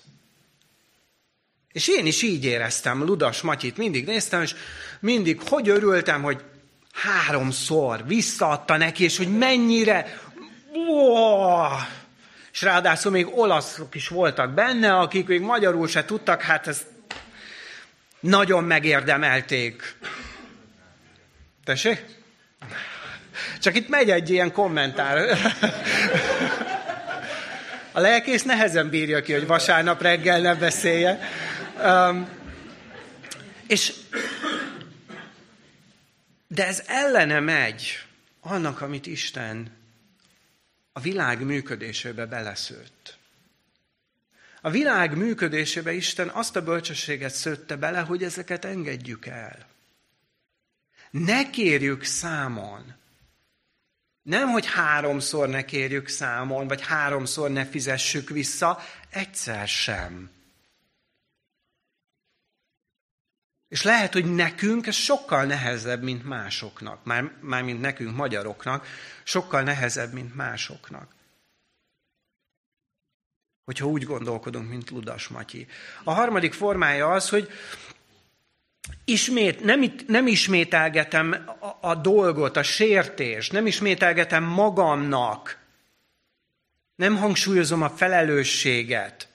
És 1.74 1.88
én 1.88 2.06
is 2.06 2.22
így 2.22 2.44
éreztem, 2.44 3.04
Ludas 3.04 3.40
Matyit 3.40 3.76
mindig 3.76 4.06
néztem, 4.06 4.42
és 4.42 4.54
mindig 5.00 5.40
hogy 5.48 5.68
örültem, 5.68 6.22
hogy 6.22 6.42
háromszor 6.92 8.06
visszaadta 8.06 8.76
neki, 8.76 9.04
és 9.04 9.16
hogy 9.16 9.38
mennyire... 9.38 10.18
Oh! 10.72 11.72
És 12.52 12.62
ráadásul 12.62 13.10
még 13.10 13.38
olaszok 13.38 13.94
is 13.94 14.08
voltak 14.08 14.54
benne, 14.54 14.96
akik 14.96 15.26
még 15.26 15.40
magyarul 15.40 15.88
se 15.88 16.04
tudtak, 16.04 16.42
hát 16.42 16.66
ez 16.66 16.82
nagyon 18.20 18.64
megérdemelték. 18.64 19.96
Tessék? 21.64 22.04
Csak 23.60 23.76
itt 23.76 23.88
megy 23.88 24.10
egy 24.10 24.30
ilyen 24.30 24.52
kommentár. 24.52 25.38
A 27.92 28.00
lelkész 28.00 28.42
nehezen 28.42 28.88
bírja 28.88 29.22
ki, 29.22 29.32
hogy 29.32 29.46
vasárnap 29.46 30.02
reggel 30.02 30.40
ne 30.40 30.54
beszélje. 30.54 31.18
Um, 31.82 32.28
és 33.66 33.92
de 36.46 36.66
ez 36.66 36.82
ellene 36.86 37.40
megy 37.40 38.06
annak, 38.40 38.80
amit 38.80 39.06
Isten 39.06 39.70
a 40.92 41.00
világ 41.00 41.44
működésébe 41.44 42.26
beleszőtt. 42.26 43.18
A 44.60 44.70
világ 44.70 45.16
működésébe 45.16 45.92
Isten 45.92 46.28
azt 46.28 46.56
a 46.56 46.62
bölcsességet 46.62 47.34
szőtte 47.34 47.76
bele, 47.76 48.00
hogy 48.00 48.22
ezeket 48.22 48.64
engedjük 48.64 49.26
el. 49.26 49.66
Ne 51.10 51.50
kérjük 51.50 52.04
számon. 52.04 52.94
Nem, 54.22 54.48
hogy 54.48 54.66
háromszor 54.66 55.48
ne 55.48 55.64
kérjük 55.64 56.08
számon, 56.08 56.68
vagy 56.68 56.86
háromszor 56.86 57.50
ne 57.50 57.66
fizessük 57.66 58.28
vissza, 58.28 58.82
egyszer 59.10 59.68
sem. 59.68 60.30
És 63.68 63.82
lehet, 63.82 64.12
hogy 64.12 64.34
nekünk 64.34 64.86
ez 64.86 64.94
sokkal 64.94 65.44
nehezebb, 65.44 66.02
mint 66.02 66.24
másoknak. 66.24 67.04
Már, 67.04 67.30
már 67.40 67.62
mint 67.62 67.80
nekünk, 67.80 68.16
magyaroknak, 68.16 68.86
sokkal 69.24 69.62
nehezebb, 69.62 70.12
mint 70.12 70.34
másoknak. 70.34 71.14
Hogyha 73.64 73.86
úgy 73.86 74.02
gondolkodunk, 74.02 74.68
mint 74.68 74.90
Ludas 74.90 75.28
Matyi. 75.28 75.66
A 76.04 76.12
harmadik 76.12 76.52
formája 76.52 77.10
az, 77.10 77.28
hogy 77.28 77.50
ismét, 79.04 79.64
nem, 79.64 79.94
nem 80.06 80.26
ismételgetem 80.26 81.56
a, 81.60 81.88
a 81.88 81.94
dolgot, 81.94 82.56
a 82.56 82.62
sértést, 82.62 83.52
nem 83.52 83.66
ismételgetem 83.66 84.44
magamnak, 84.44 85.58
nem 86.94 87.16
hangsúlyozom 87.16 87.82
a 87.82 87.90
felelősséget, 87.90 89.28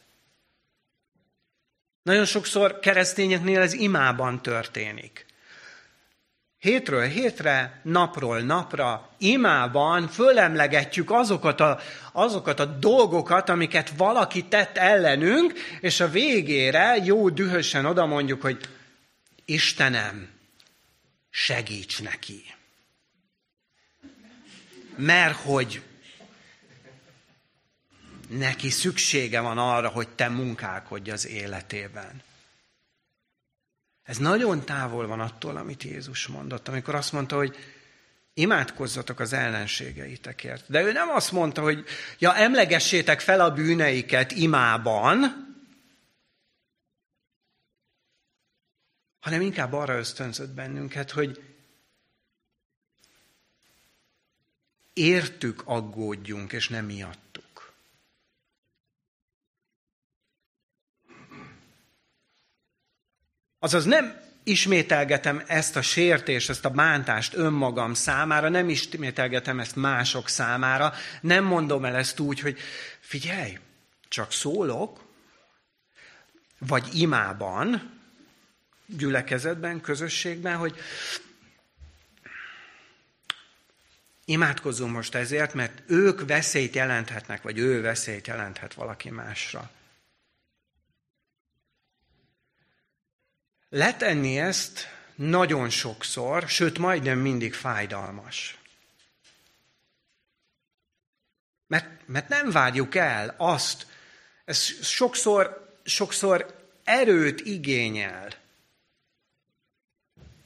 nagyon 2.09 2.25
sokszor 2.25 2.79
keresztényeknél 2.79 3.61
ez 3.61 3.73
imában 3.73 4.41
történik. 4.41 5.25
hétről 6.57 7.03
hétre, 7.03 7.81
napról 7.83 8.39
napra, 8.39 9.09
imában 9.17 10.07
fölemlegetjük 10.07 11.11
azokat 11.11 11.59
a, 11.59 11.79
azokat 12.11 12.59
a 12.59 12.65
dolgokat, 12.65 13.49
amiket 13.49 13.89
valaki 13.97 14.43
tett 14.43 14.77
ellenünk, 14.77 15.53
és 15.79 15.99
a 15.99 16.09
végére 16.09 16.95
jó 17.03 17.29
dühösen 17.29 17.85
oda 17.85 18.05
mondjuk, 18.05 18.41
hogy 18.41 18.59
Istenem, 19.45 20.29
segíts 21.29 22.01
neki. 22.01 22.43
Mert 24.95 25.35
hogy 25.35 25.81
neki 28.29 28.69
szüksége 28.69 29.39
van 29.39 29.57
arra, 29.57 29.87
hogy 29.87 30.09
te 30.09 30.27
munkálkodj 30.27 31.11
az 31.11 31.27
életében. 31.27 32.21
Ez 34.03 34.17
nagyon 34.17 34.65
távol 34.65 35.07
van 35.07 35.19
attól, 35.19 35.57
amit 35.57 35.83
Jézus 35.83 36.27
mondott, 36.27 36.67
amikor 36.67 36.95
azt 36.95 37.11
mondta, 37.11 37.35
hogy 37.35 37.57
imádkozzatok 38.33 39.19
az 39.19 39.33
ellenségeitekért. 39.33 40.65
De 40.67 40.81
ő 40.81 40.91
nem 40.91 41.09
azt 41.09 41.31
mondta, 41.31 41.61
hogy 41.61 41.85
ja, 42.19 42.35
emlegessétek 42.35 43.19
fel 43.19 43.39
a 43.39 43.53
bűneiket 43.53 44.31
imában, 44.31 45.47
hanem 49.19 49.41
inkább 49.41 49.73
arra 49.73 49.97
ösztönzött 49.97 50.49
bennünket, 50.49 51.11
hogy 51.11 51.43
értük 54.93 55.61
aggódjunk, 55.65 56.51
és 56.51 56.69
nem 56.69 56.85
miattuk. 56.85 57.38
Azaz 63.59 63.85
nem 63.85 64.27
ismételgetem 64.43 65.43
ezt 65.47 65.75
a 65.75 65.81
sértést, 65.81 66.49
ezt 66.49 66.65
a 66.65 66.69
bántást 66.69 67.33
önmagam 67.33 67.93
számára, 67.93 68.49
nem 68.49 68.69
ismételgetem 68.69 69.59
ezt 69.59 69.75
mások 69.75 70.29
számára, 70.29 70.93
nem 71.21 71.43
mondom 71.43 71.85
el 71.85 71.95
ezt 71.95 72.19
úgy, 72.19 72.39
hogy 72.39 72.59
figyelj, 72.99 73.57
csak 74.07 74.31
szólok, 74.31 75.07
vagy 76.59 76.89
imában, 76.93 77.97
gyülekezetben, 78.85 79.81
közösségben, 79.81 80.55
hogy 80.55 80.75
imádkozzunk 84.25 84.93
most 84.93 85.15
ezért, 85.15 85.53
mert 85.53 85.81
ők 85.87 86.27
veszélyt 86.27 86.75
jelenthetnek, 86.75 87.41
vagy 87.41 87.57
ő 87.57 87.81
veszélyt 87.81 88.27
jelenthet 88.27 88.73
valaki 88.73 89.09
másra. 89.09 89.69
Letenni 93.69 94.39
ezt 94.39 94.87
nagyon 95.15 95.69
sokszor, 95.69 96.47
sőt 96.47 96.77
majdnem 96.77 97.19
mindig 97.19 97.53
fájdalmas. 97.53 98.57
Mert, 101.67 102.07
mert 102.07 102.29
nem 102.29 102.51
várjuk 102.51 102.95
el 102.95 103.35
azt, 103.37 103.87
ez 104.45 104.85
sokszor, 104.85 105.75
sokszor 105.83 106.55
erőt 106.83 107.39
igényel, 107.39 108.33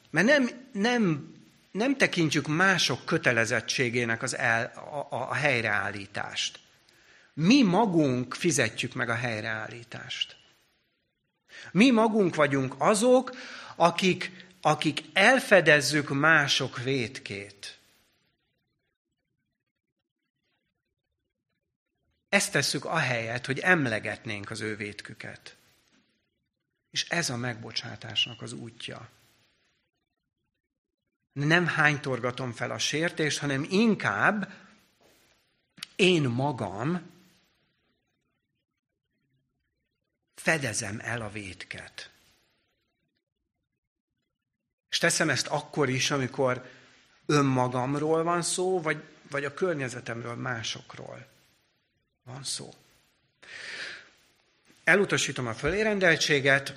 mert 0.10 0.28
nem, 0.28 0.50
nem, 0.72 1.34
nem 1.72 1.98
tekintjük 1.98 2.48
mások 2.48 3.06
kötelezettségének 3.06 4.22
az 4.22 4.38
el, 4.38 4.66
a, 4.76 5.16
a, 5.16 5.34
helyreállítást. 5.34 6.60
Mi 7.34 7.62
magunk 7.62 8.34
fizetjük 8.34 8.94
meg 8.94 9.10
a 9.10 9.16
helyreállítást. 9.16 10.36
Mi 11.72 11.92
magunk 11.92 12.36
vagyunk 12.36 12.76
azok, 12.78 13.36
akik, 13.76 14.46
akik 14.62 15.02
elfedezzük 15.14 16.10
mások 16.10 16.84
vétkét. 16.84 17.78
Ezt 22.30 22.52
tesszük 22.52 22.86
ahelyett, 22.86 23.46
hogy 23.46 23.60
emlegetnénk 23.60 24.50
az 24.50 24.62
ő 24.62 24.76
vétküket. 24.76 25.56
És 26.90 27.10
ez 27.10 27.30
a 27.30 27.38
megbocsátásnak 27.38 28.42
az 28.42 28.54
útja 28.54 29.10
nem 31.34 31.68
hánytorgatom 31.68 32.52
fel 32.52 32.72
a 32.72 32.78
sértést, 32.78 33.40
hanem 33.40 33.66
inkább 33.70 34.54
én 35.96 36.24
magam 36.24 37.12
fedezem 40.36 41.00
el 41.04 41.22
a 41.22 41.30
vétket. 41.30 42.10
És 44.90 44.98
teszem 44.98 45.30
ezt 45.30 45.48
akkor 45.48 45.90
is, 45.90 46.12
amikor 46.12 46.70
önmagamról 47.26 48.24
van 48.24 48.42
szó, 48.42 48.82
vagy, 48.82 49.04
vagy 49.30 49.46
a 49.46 49.54
környezetemről, 49.54 50.36
másokról 50.36 51.28
van 52.24 52.44
szó. 52.44 52.74
Elutasítom 54.84 55.48
a 55.48 55.54
fölérendeltséget, 55.54 56.74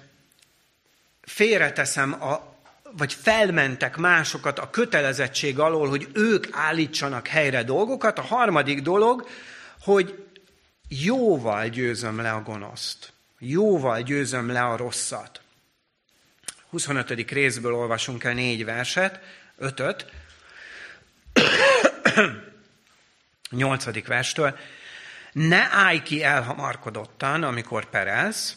félreteszem 1.20 2.22
a, 2.22 2.54
vagy 2.92 3.12
felmentek 3.12 3.96
másokat 3.96 4.58
a 4.58 4.70
kötelezettség 4.70 5.58
alól, 5.58 5.88
hogy 5.88 6.08
ők 6.12 6.46
állítsanak 6.50 7.26
helyre 7.26 7.62
dolgokat. 7.62 8.18
A 8.18 8.22
harmadik 8.22 8.82
dolog, 8.82 9.28
hogy 9.80 10.26
jóval 10.88 11.68
győzöm 11.68 12.20
le 12.20 12.32
a 12.32 12.42
gonoszt. 12.42 13.12
Jóval 13.48 14.02
győzöm 14.02 14.50
le 14.50 14.64
a 14.64 14.76
rosszat. 14.76 15.40
25. 16.68 17.30
részből 17.30 17.74
olvasunk 17.74 18.24
el 18.24 18.32
négy 18.32 18.64
verset, 18.64 19.20
ötöt. 19.56 20.12
8. 23.50 24.06
verstől. 24.06 24.58
Ne 25.32 25.68
állj 25.70 26.02
ki 26.02 26.22
elhamarkodottan, 26.22 27.42
amikor 27.42 27.90
perelsz, 27.90 28.56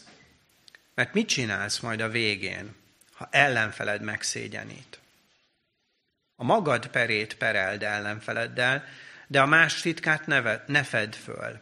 mert 0.94 1.14
mit 1.14 1.28
csinálsz 1.28 1.78
majd 1.78 2.00
a 2.00 2.08
végén? 2.08 2.78
ha 3.20 3.28
ellenfeled 3.30 4.02
megszégyenít. 4.02 5.00
A 6.36 6.44
magad 6.44 6.86
perét 6.86 7.36
pereld 7.36 7.82
ellenfeleddel, 7.82 8.84
de 9.26 9.40
a 9.40 9.46
más 9.46 9.80
titkát 9.80 10.26
ne, 10.26 10.60
ne 10.66 10.82
fedd 10.82 11.12
föl, 11.12 11.60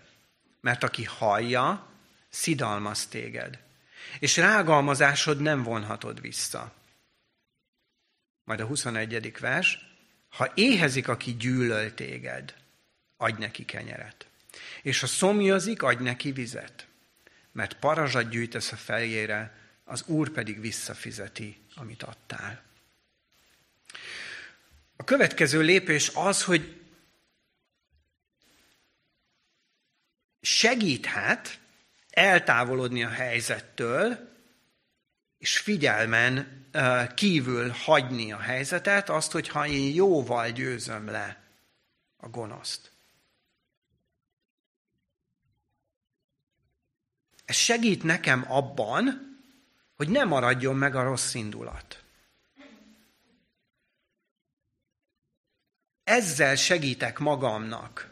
mert 0.61 0.85
aki 0.85 1.05
hallja, 1.05 1.88
szidalmaz 2.29 3.07
téged, 3.07 3.59
és 4.19 4.37
rágalmazásod 4.37 5.41
nem 5.41 5.62
vonhatod 5.62 6.21
vissza. 6.21 6.73
Majd 8.45 8.61
a 8.61 8.67
21. 8.67 9.38
vers, 9.38 9.79
ha 10.29 10.53
éhezik, 10.55 11.09
aki 11.09 11.37
gyűlöl 11.37 11.95
téged, 11.95 12.55
adj 13.17 13.41
neki 13.41 13.64
kenyeret. 13.64 14.27
És 14.83 15.01
ha 15.01 15.07
szomjazik, 15.07 15.83
adj 15.83 16.03
neki 16.03 16.33
vizet, 16.33 16.87
mert 17.53 17.79
parazsat 17.79 18.29
gyűjtesz 18.29 18.73
a 18.73 18.77
fejére, 18.77 19.57
az 19.85 20.03
Úr 20.07 20.31
pedig 20.31 20.61
visszafizeti, 20.61 21.61
amit 21.75 22.03
adtál. 22.03 22.62
A 24.97 25.05
következő 25.05 25.61
lépés 25.61 26.11
az, 26.14 26.45
hogy 26.45 26.81
segíthet 30.41 31.59
eltávolodni 32.19 33.05
a 33.05 33.09
helyzettől, 33.09 34.29
és 35.39 35.59
figyelmen 35.59 36.67
kívül 37.15 37.71
hagyni 37.71 38.33
a 38.33 38.39
helyzetet, 38.39 39.09
azt, 39.09 39.33
hogyha 39.33 39.67
én 39.67 39.95
jóval 39.95 40.51
győzöm 40.51 41.07
le 41.07 41.43
a 42.17 42.29
gonoszt. 42.29 42.91
Ez 47.45 47.57
segít 47.57 48.03
nekem 48.03 48.45
abban, 48.53 49.37
hogy 49.97 50.09
ne 50.09 50.25
maradjon 50.25 50.77
meg 50.77 50.95
a 50.95 51.03
rossz 51.03 51.35
indulat. 51.35 52.03
Ezzel 56.05 56.57
segítek 56.57 57.19
magamnak, 57.19 58.08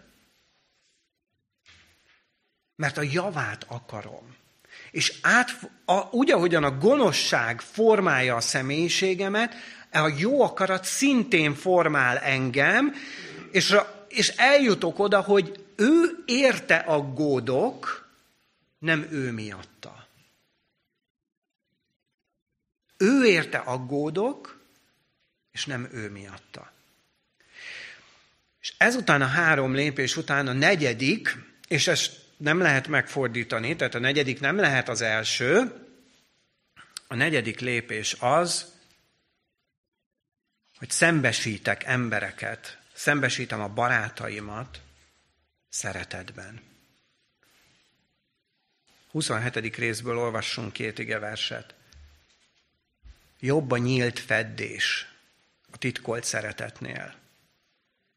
mert 2.76 2.98
a 2.98 3.02
javát 3.02 3.64
akarom. 3.68 4.36
És 4.90 5.18
át, 5.22 5.60
a, 5.84 6.00
úgy, 6.10 6.30
ahogyan 6.30 6.64
a 6.64 6.78
gonoszság 6.78 7.60
formálja 7.60 8.36
a 8.36 8.40
személyiségemet, 8.40 9.54
a 9.92 10.12
jó 10.18 10.42
akarat 10.42 10.84
szintén 10.84 11.54
formál 11.54 12.18
engem, 12.18 12.94
és, 13.50 13.76
és 14.08 14.28
eljutok 14.28 14.98
oda, 14.98 15.20
hogy 15.20 15.64
ő 15.76 16.22
érte 16.26 16.76
aggódok, 16.76 18.08
nem 18.78 19.06
ő 19.10 19.32
miatta. 19.32 20.06
Ő 22.96 23.24
érte 23.24 23.58
aggódok, 23.58 24.60
és 25.52 25.64
nem 25.64 25.88
ő 25.92 26.10
miatta. 26.10 26.72
És 28.60 28.74
ezután 28.78 29.22
a 29.22 29.26
három 29.26 29.74
lépés 29.74 30.16
után 30.16 30.46
a 30.46 30.52
negyedik, 30.52 31.36
és 31.68 31.86
ezt 31.86 32.25
nem 32.36 32.60
lehet 32.60 32.88
megfordítani, 32.88 33.76
tehát 33.76 33.94
a 33.94 33.98
negyedik 33.98 34.40
nem 34.40 34.56
lehet 34.56 34.88
az 34.88 35.00
első, 35.00 35.72
a 37.06 37.14
negyedik 37.14 37.60
lépés 37.60 38.16
az, 38.18 38.74
hogy 40.78 40.90
szembesítek 40.90 41.84
embereket, 41.84 42.78
szembesítem 42.92 43.60
a 43.60 43.68
barátaimat 43.68 44.80
szeretetben. 45.68 46.60
27. 49.10 49.76
részből 49.76 50.18
olvassunk 50.18 50.72
két 50.72 50.98
ige 50.98 51.18
verset. 51.18 51.74
Jobb 53.40 53.70
a 53.70 53.76
nyílt 53.76 54.18
feddés 54.18 55.06
a 55.70 55.78
titkolt 55.78 56.24
szeretetnél. 56.24 57.14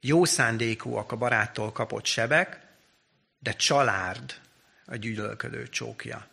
Jó 0.01 0.26
szándékúak 0.26 1.11
a 1.11 1.17
baráttól 1.17 1.72
kapott 1.72 2.05
sebek, 2.05 2.68
de 3.40 3.54
csalárd 3.54 4.40
a 4.86 4.96
gyűlölködő 4.96 5.68
csókja. 5.68 6.28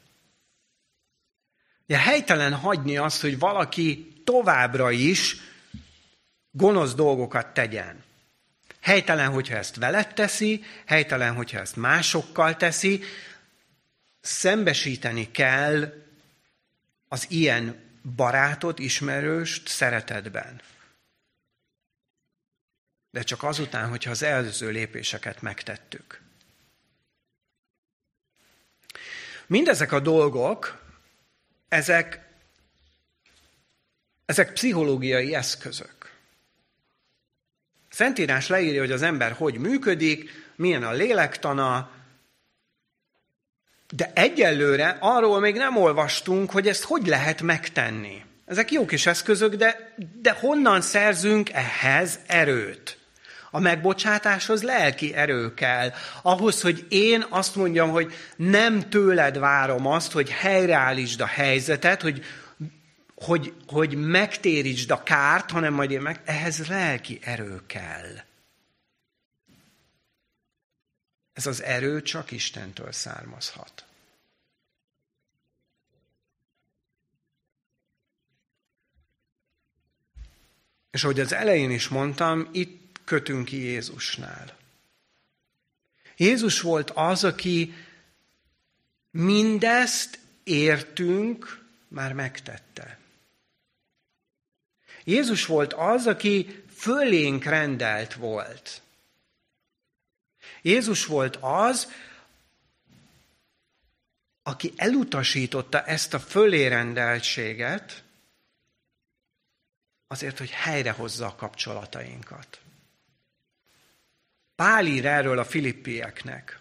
De 1.87 1.99
helytelen 1.99 2.55
hagyni 2.55 2.97
azt, 2.97 3.21
hogy 3.21 3.39
valaki 3.39 4.21
továbbra 4.25 4.91
is 4.91 5.37
gonosz 6.51 6.95
dolgokat 6.95 7.47
tegyen. 7.55 8.05
Helytelen, 8.81 9.31
hogyha 9.31 9.57
ezt 9.57 9.77
veled 9.77 10.15
teszi, 10.15 10.65
helytelen, 10.87 11.35
hogyha 11.35 11.59
ezt 11.59 11.77
másokkal 11.77 12.57
teszi, 12.57 13.03
szembesíteni 14.21 15.31
kell 15.31 16.05
az 17.09 17.27
ilyen 17.31 17.85
barátot, 18.17 18.79
ismerőst 18.79 19.69
szeretetben. 19.69 20.61
De 23.11 23.23
csak 23.23 23.43
azután, 23.43 23.89
hogyha 23.89 24.11
az 24.11 24.23
előző 24.23 24.71
lépéseket 24.71 25.43
megtettük. 25.43 26.26
Mindezek 29.47 29.93
a 29.93 30.01
dolgok, 30.01 30.83
ezek, 31.69 32.21
ezek 34.27 34.53
pszichológiai 34.53 35.35
eszközök. 35.35 35.95
Szentírás 37.89 38.49
leírja, 38.49 38.81
hogy 38.81 38.93
az 38.93 39.03
ember 39.03 39.33
hogy 39.33 39.59
működik, 39.59 40.31
milyen 40.57 40.83
a 40.83 40.93
lélektana, 40.93 41.91
de 43.91 44.11
egyelőre 44.15 44.97
arról 45.01 45.41
még 45.41 45.55
nem 45.55 45.77
olvastunk, 45.77 46.51
hogy 46.51 46.69
ezt 46.69 46.85
hogy 46.85 47.07
lehet 47.07 47.43
megtenni. 47.43 48.25
Ezek 48.45 48.71
jó 48.71 48.85
kis 48.85 49.07
eszközök, 49.07 49.55
de, 49.55 49.95
de 50.21 50.33
honnan 50.33 50.81
szerzünk 50.81 51.51
ehhez 51.51 52.19
erőt? 52.27 52.99
A 53.57 53.61
megbocsátáshoz 53.61 54.63
lelki 54.63 55.15
erő 55.15 55.55
kell. 55.55 55.93
Ahhoz, 56.23 56.61
hogy 56.61 56.87
én 56.89 57.27
azt 57.29 57.57
mondjam, 57.57 57.91
hogy 57.91 58.15
nem 58.37 58.89
tőled 58.91 59.39
várom 59.39 59.87
azt, 59.87 60.13
hogy 60.13 60.31
helyreállítsd 60.31 61.21
a 61.21 61.27
helyzetet, 61.27 62.03
hogy, 62.03 62.25
hogy, 63.15 63.55
hogy 63.67 63.95
megtérítsd 63.95 64.91
a 64.91 65.03
kárt, 65.03 65.51
hanem 65.51 65.73
majd 65.75 65.91
én 65.91 66.01
meg, 66.01 66.21
ehhez 66.25 66.67
lelki 66.67 67.19
erő 67.23 67.63
kell. 67.67 68.17
Ez 71.33 71.47
az 71.47 71.63
erő 71.63 72.03
csak 72.03 72.31
Istentől 72.31 72.93
származhat. 72.93 73.85
És 80.91 81.05
ahogy 81.05 81.21
az 81.21 81.33
elején 81.33 81.71
is 81.71 81.89
mondtam, 81.89 82.49
itt 82.53 82.86
kötünk 83.07 83.45
ki 83.45 83.57
Jézusnál. 83.57 84.57
Jézus 86.17 86.61
volt 86.61 86.91
az, 86.91 87.25
aki 87.25 87.75
mindezt 89.11 90.19
értünk, 90.45 91.65
már 91.89 92.13
megtette. 92.13 92.99
Jézus 95.05 95.47
volt 95.47 95.73
az, 95.73 96.07
aki 96.07 96.65
fölénk 96.75 97.45
rendelt 97.45 98.15
volt. 98.15 98.83
Jézus 100.63 101.07
volt 101.07 101.37
az, 101.41 101.93
aki 104.43 104.73
elutasította 104.77 105.83
ezt 105.85 106.15
a 106.15 106.21
fölérendeltséget, 106.21 108.03
azért, 110.07 110.39
hogy 110.39 110.51
helyrehozza 110.51 111.27
a 111.27 111.35
kapcsolatainkat. 111.35 112.61
Pál 114.57 114.87
ír 114.87 115.07
erről 115.07 115.39
a 115.39 115.45
filippieknek, 115.45 116.59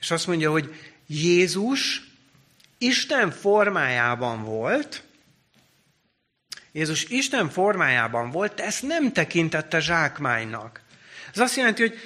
és 0.00 0.10
azt 0.10 0.26
mondja, 0.26 0.50
hogy 0.50 0.94
Jézus 1.06 2.02
Isten 2.78 3.30
formájában 3.30 4.44
volt, 4.44 5.02
Jézus 6.72 7.04
Isten 7.04 7.50
formájában 7.50 8.30
volt, 8.30 8.54
de 8.54 8.64
ezt 8.64 8.82
nem 8.82 9.12
tekintette 9.12 9.80
zsákmánynak. 9.80 10.80
Ez 11.32 11.38
azt 11.38 11.56
jelenti, 11.56 11.82
hogy 11.82 11.98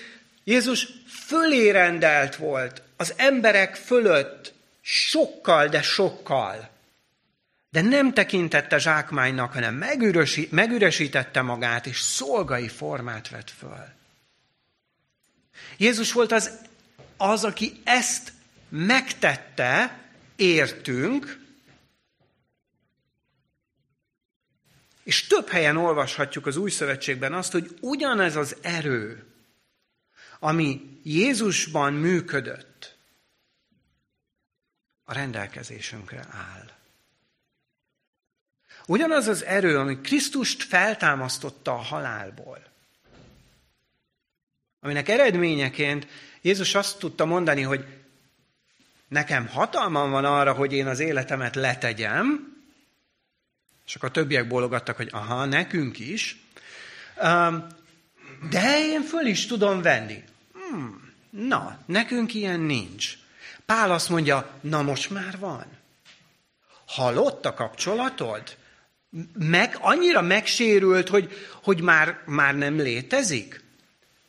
Jézus 0.45 0.89
fölé 1.09 1.71
rendelt 1.71 2.37
volt 2.37 2.83
az 2.97 3.15
emberek 3.17 3.75
fölött 3.75 4.55
sokkal, 4.81 5.69
de 5.69 5.83
sokkal. 5.83 6.69
De 7.71 7.81
nem 7.81 8.13
tekintette 8.13 8.79
zsákmánynak, 8.79 9.53
hanem 9.53 9.75
megüresítette 10.51 11.43
magát, 11.43 11.87
és 11.87 12.01
szolgai 12.01 12.69
formát 12.69 13.29
vett 13.29 13.51
föl. 13.59 13.95
Jézus 15.77 16.13
volt 16.13 16.33
az, 16.33 16.59
az, 17.17 17.45
aki 17.45 17.81
ezt 17.85 18.33
megtette, 18.69 20.01
értünk, 20.37 21.45
és 25.03 25.27
több 25.27 25.49
helyen 25.49 25.77
olvashatjuk 25.77 26.47
az 26.47 26.57
új 26.57 26.71
szövetségben 26.71 27.33
azt, 27.33 27.53
hogy 27.53 27.77
ugyanez 27.81 28.37
az 28.37 28.57
erő, 28.61 29.27
ami 30.39 31.01
Jézusban 31.03 31.93
működött, 31.93 32.97
a 35.05 35.13
rendelkezésünkre 35.13 36.27
áll. 36.31 36.71
Ugyanaz 38.87 39.27
az 39.27 39.45
erő, 39.45 39.79
ami 39.79 40.01
Krisztust 40.01 40.63
feltámasztotta 40.63 41.73
a 41.73 41.83
halálból, 41.83 42.76
aminek 44.87 45.09
eredményeként 45.09 46.07
Jézus 46.43 46.75
azt 46.75 46.99
tudta 46.99 47.25
mondani, 47.25 47.63
hogy 47.63 47.85
nekem 49.09 49.47
hatalmam 49.47 50.11
van 50.11 50.25
arra, 50.25 50.53
hogy 50.53 50.73
én 50.73 50.87
az 50.87 51.01
életemet 51.01 51.55
letegyem, 51.55 52.57
és 53.87 53.95
akkor 53.95 54.09
a 54.09 54.13
többiek 54.13 54.49
bólogattak, 54.49 54.97
hogy 54.97 55.09
aha, 55.13 55.45
nekünk 55.45 55.99
is, 55.99 56.37
de 58.51 58.79
én 58.79 59.03
föl 59.03 59.27
is 59.27 59.47
tudom 59.47 59.83
venni. 59.83 60.25
Hmm, 60.53 61.13
na, 61.31 61.79
nekünk 61.87 62.35
ilyen 62.35 62.61
nincs. 62.61 63.15
Pál 63.65 63.93
azt 63.93 64.09
mondja, 64.09 64.51
na 64.61 64.83
most 64.83 65.11
már 65.11 65.39
van. 65.39 65.67
Halott 66.87 67.47
a 67.47 67.55
kapcsolatod? 67.55 68.57
Meg, 69.33 69.77
annyira 69.81 70.23
megsérült, 70.23 71.09
hogy, 71.09 71.33
hogy 71.63 71.81
már, 71.81 72.23
már 72.27 72.55
nem 72.55 72.77
létezik? 72.77 73.65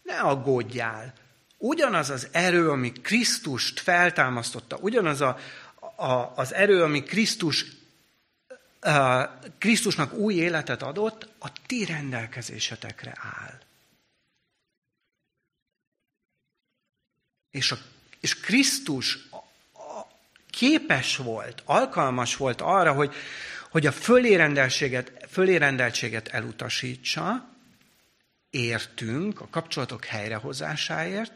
Ne 0.08 0.20
aggódjál. 0.20 1.14
Ugyanaz 1.58 2.10
az 2.10 2.28
erő, 2.32 2.70
ami 2.70 2.92
Krisztust 2.92 3.80
feltámasztotta, 3.80 4.78
ugyanaz 4.78 5.22
a, 5.22 5.38
a, 5.96 6.34
az 6.36 6.54
erő, 6.54 6.84
ami 6.84 7.04
Krisztus 7.04 7.66
uh, 8.86 9.24
Krisztusnak 9.58 10.14
új 10.14 10.34
életet 10.34 10.82
adott, 10.82 11.30
a 11.40 11.52
ti 11.66 11.86
rendelkezésetekre 11.86 13.14
áll. 13.16 13.60
És, 17.52 17.72
a, 17.72 17.78
és 18.20 18.40
Krisztus 18.40 19.20
képes 20.50 21.18
volt, 21.18 21.62
alkalmas 21.66 22.36
volt 22.36 22.62
arra, 22.62 22.94
hogy, 22.94 23.14
hogy 23.70 23.86
a 23.86 23.92
fölérendeltséget, 23.92 25.26
fölérendeltséget 25.30 26.28
elutasítsa, 26.28 27.57
értünk 28.50 29.42
a 29.42 29.48
kapcsolatok 29.48 30.06
helyrehozásáért, 30.06 31.34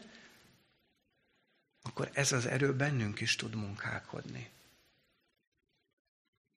akkor 1.82 2.10
ez 2.12 2.32
az 2.32 2.46
erő 2.46 2.74
bennünk 2.74 3.20
is 3.20 3.36
tud 3.36 3.54
munkálkodni. 3.54 4.50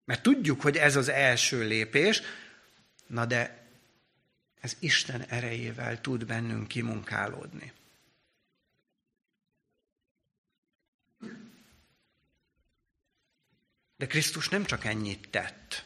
Mert 0.06 0.22
tudjuk, 0.22 0.62
hogy 0.62 0.78
ez 0.78 0.96
az 0.96 1.08
első 1.08 1.68
lépés, 1.68 2.22
na 3.08 3.26
de 3.26 3.68
ez 4.60 4.76
Isten 4.80 5.22
erejével 5.22 6.02
tud 6.02 6.26
bennünk 6.26 6.68
kimunkálódni. 6.68 7.74
De 13.98 14.08
Krisztus 14.08 14.50
nem 14.50 14.66
csak 14.66 14.86
ennyit 14.86 15.30
tett. 15.30 15.86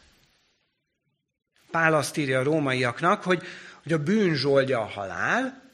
Pál 1.72 1.94
azt 1.94 2.18
írja 2.18 2.40
a 2.40 2.44
rómaiaknak, 2.44 3.24
hogy, 3.24 3.44
hogy 3.90 4.00
a 4.00 4.04
bűn 4.04 4.36
zsoldja 4.36 4.80
a 4.80 4.86
halál, 4.86 5.72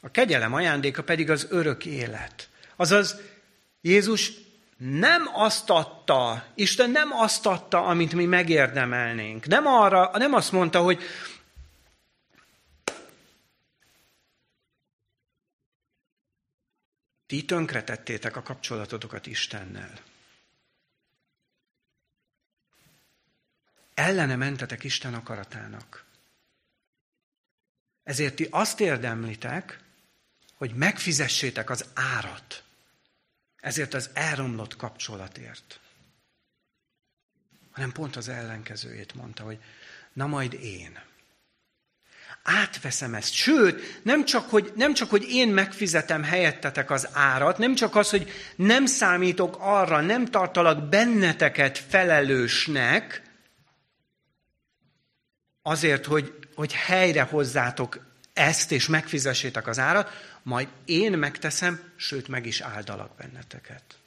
a 0.00 0.10
kegyelem 0.10 0.54
ajándéka 0.54 1.02
pedig 1.02 1.30
az 1.30 1.46
örök 1.50 1.84
élet. 1.84 2.48
Azaz 2.76 3.20
Jézus 3.80 4.32
nem 4.76 5.28
azt 5.32 5.70
adta, 5.70 6.46
Isten 6.54 6.90
nem 6.90 7.12
azt 7.12 7.46
adta, 7.46 7.84
amit 7.84 8.12
mi 8.12 8.24
megérdemelnénk. 8.24 9.46
Nem, 9.46 9.66
arra, 9.66 10.10
nem 10.18 10.34
azt 10.34 10.52
mondta, 10.52 10.82
hogy 10.82 11.02
ti 17.26 17.44
tönkretettétek 17.44 18.36
a 18.36 18.42
kapcsolatotokat 18.42 19.26
Istennel. 19.26 19.92
Ellene 23.94 24.36
mentetek 24.36 24.84
Isten 24.84 25.14
akaratának. 25.14 26.08
Ezért 28.04 28.34
ti 28.34 28.46
azt 28.50 28.80
érdemlitek, 28.80 29.78
hogy 30.54 30.74
megfizessétek 30.74 31.70
az 31.70 31.84
árat. 31.94 32.62
Ezért 33.60 33.94
az 33.94 34.10
elromlott 34.12 34.76
kapcsolatért. 34.76 35.80
Hanem 37.70 37.92
pont 37.92 38.16
az 38.16 38.28
ellenkezőjét 38.28 39.14
mondta, 39.14 39.42
hogy 39.42 39.58
na 40.12 40.26
majd 40.26 40.52
én. 40.52 40.98
Átveszem 42.42 43.14
ezt. 43.14 43.32
Sőt, 43.32 44.00
nem 44.02 44.24
csak, 44.24 44.50
hogy, 44.50 44.72
nem 44.76 44.94
csak, 44.94 45.10
hogy 45.10 45.24
én 45.28 45.48
megfizetem 45.48 46.22
helyettetek 46.22 46.90
az 46.90 47.08
árat, 47.12 47.58
nem 47.58 47.74
csak 47.74 47.96
az, 47.96 48.10
hogy 48.10 48.30
nem 48.56 48.86
számítok 48.86 49.56
arra, 49.58 50.00
nem 50.00 50.26
tartalak 50.26 50.88
benneteket 50.88 51.78
felelősnek, 51.78 53.22
azért, 55.62 56.04
hogy, 56.06 56.38
hogy 56.54 56.72
helyre 56.72 57.22
hozzátok 57.22 58.08
ezt, 58.32 58.72
és 58.72 58.88
megfizessétek 58.88 59.66
az 59.66 59.78
árat, 59.78 60.10
majd 60.42 60.68
én 60.84 61.18
megteszem, 61.18 61.92
sőt 61.96 62.28
meg 62.28 62.46
is 62.46 62.60
áldalak 62.60 63.16
benneteket. 63.16 63.98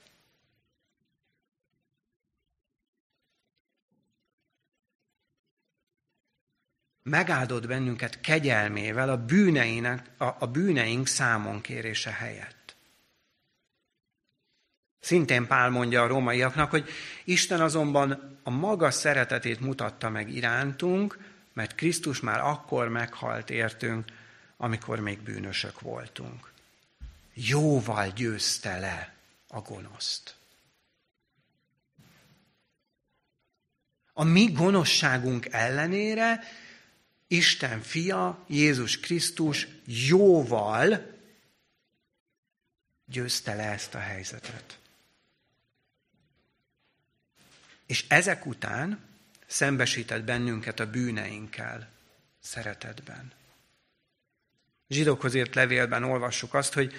Megáldott 7.03 7.67
bennünket 7.67 8.21
kegyelmével 8.21 9.09
a, 9.09 9.17
bűneinek, 9.17 10.09
a, 10.17 10.35
a 10.39 10.47
bűneink 10.47 11.07
számon 11.07 11.61
kérése 11.61 12.11
helyett. 12.11 12.75
Szintén 14.99 15.47
Pál 15.47 15.69
mondja 15.69 16.03
a 16.03 16.07
rómaiaknak, 16.07 16.69
hogy 16.69 16.89
Isten 17.23 17.61
azonban 17.61 18.39
a 18.43 18.49
maga 18.49 18.91
szeretetét 18.91 19.59
mutatta 19.59 20.09
meg 20.09 20.29
irántunk, 20.29 21.17
mert 21.53 21.75
Krisztus 21.75 22.19
már 22.19 22.39
akkor 22.39 22.87
meghalt 22.87 23.49
értünk, 23.49 24.11
amikor 24.57 24.99
még 24.99 25.19
bűnösök 25.19 25.81
voltunk. 25.81 26.51
Jóval 27.33 28.09
győzte 28.09 28.79
le 28.79 29.15
a 29.47 29.61
gonoszt. 29.61 30.35
A 34.13 34.23
mi 34.23 34.51
gonoszságunk 34.51 35.45
ellenére 35.45 36.43
Isten 37.27 37.81
fia, 37.81 38.45
Jézus 38.47 38.99
Krisztus 38.99 39.67
jóval 39.85 41.11
győzte 43.05 43.53
le 43.53 43.63
ezt 43.63 43.95
a 43.95 43.99
helyzetet. 43.99 44.79
És 47.85 48.05
ezek 48.07 48.45
után 48.45 48.99
szembesített 49.53 50.23
bennünket 50.23 50.79
a 50.79 50.89
bűneinkkel 50.89 51.89
szeretetben 52.39 53.31
zsidókhoz 54.93 55.33
írt 55.33 55.55
levélben 55.55 56.03
olvassuk 56.03 56.53
azt, 56.53 56.73
hogy 56.73 56.93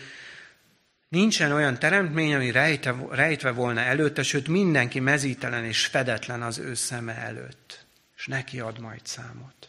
nincsen 1.09 1.53
olyan 1.53 1.79
teremtmény, 1.79 2.35
ami 2.35 2.51
rejte, 2.51 2.95
rejtve 3.11 3.51
volna 3.51 3.81
előtte, 3.81 4.23
sőt 4.23 4.49
mindenki 4.49 5.01
mezítelen 5.01 5.65
és 5.65 5.87
fedetlen 5.87 6.43
az 6.43 6.59
ő 6.59 6.75
szeme 6.75 7.15
előtt, 7.17 7.85
és 8.17 8.27
neki 8.27 8.61
ad 8.61 8.79
majd 8.79 9.07
számot. 9.07 9.69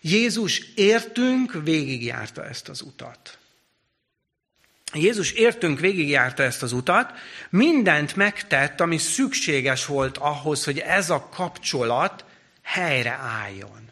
Jézus 0.00 0.58
értünk 0.74 1.52
végigjárta 1.62 2.44
ezt 2.44 2.68
az 2.68 2.80
utat. 2.80 3.38
Jézus 4.92 5.32
értünk 5.32 5.80
végigjárta 5.80 6.42
ezt 6.42 6.62
az 6.62 6.72
utat, 6.72 7.12
mindent 7.50 8.16
megtett, 8.16 8.80
ami 8.80 8.98
szükséges 8.98 9.86
volt 9.86 10.16
ahhoz, 10.16 10.64
hogy 10.64 10.78
ez 10.78 11.10
a 11.10 11.28
kapcsolat 11.28 12.24
helyre 12.62 13.10
álljon. 13.10 13.90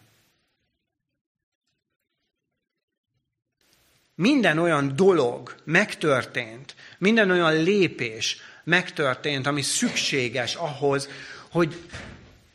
Minden 4.14 4.58
olyan 4.58 4.96
dolog 4.96 5.54
megtörtént, 5.64 6.74
minden 6.98 7.30
olyan 7.30 7.62
lépés 7.62 8.36
megtörtént, 8.64 9.46
ami 9.46 9.62
szükséges 9.62 10.54
ahhoz, 10.54 11.08
hogy 11.50 11.88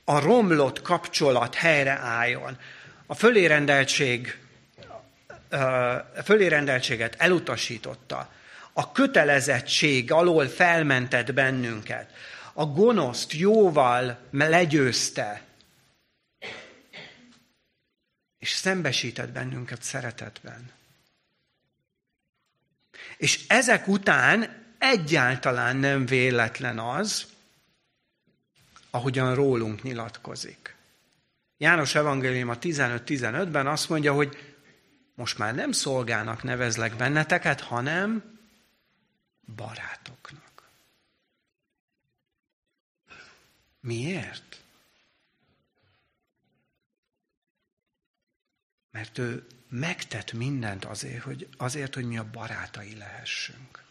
a 0.03 0.19
romlott 0.19 0.81
kapcsolat 0.81 1.55
helyreálljon. 1.55 2.57
A 3.05 3.15
fölérendeltség, 3.15 4.39
a 5.49 6.23
fölérendeltséget 6.23 7.15
elutasította. 7.17 8.31
A 8.73 8.91
kötelezettség 8.91 10.11
alól 10.11 10.47
felmentett 10.47 11.33
bennünket. 11.33 12.13
A 12.53 12.65
gonoszt 12.65 13.33
jóval 13.33 14.17
legyőzte. 14.31 15.41
És 18.39 18.49
szembesített 18.51 19.29
bennünket 19.29 19.83
szeretetben. 19.83 20.71
És 23.17 23.45
ezek 23.47 23.87
után 23.87 24.65
egyáltalán 24.77 25.75
nem 25.75 26.05
véletlen 26.05 26.79
az, 26.79 27.27
ahogyan 28.89 29.35
rólunk 29.35 29.83
nyilatkozik. 29.83 30.75
János 31.57 31.95
Evangélium 31.95 32.49
a 32.49 32.57
15-15-ben 32.57 33.67
azt 33.67 33.89
mondja, 33.89 34.13
hogy 34.13 34.48
most 35.19 35.37
már 35.37 35.55
nem 35.55 35.71
szolgának 35.71 36.43
nevezlek 36.43 36.95
benneteket, 36.95 37.61
hanem 37.61 38.39
barátoknak. 39.55 40.69
Miért? 43.79 44.63
Mert 48.91 49.17
ő 49.17 49.47
megtett 49.69 50.33
mindent 50.33 50.85
azért, 50.85 51.23
hogy, 51.23 51.47
azért, 51.57 51.95
hogy 51.95 52.05
mi 52.05 52.17
a 52.17 52.29
barátai 52.29 52.95
lehessünk. 52.95 53.83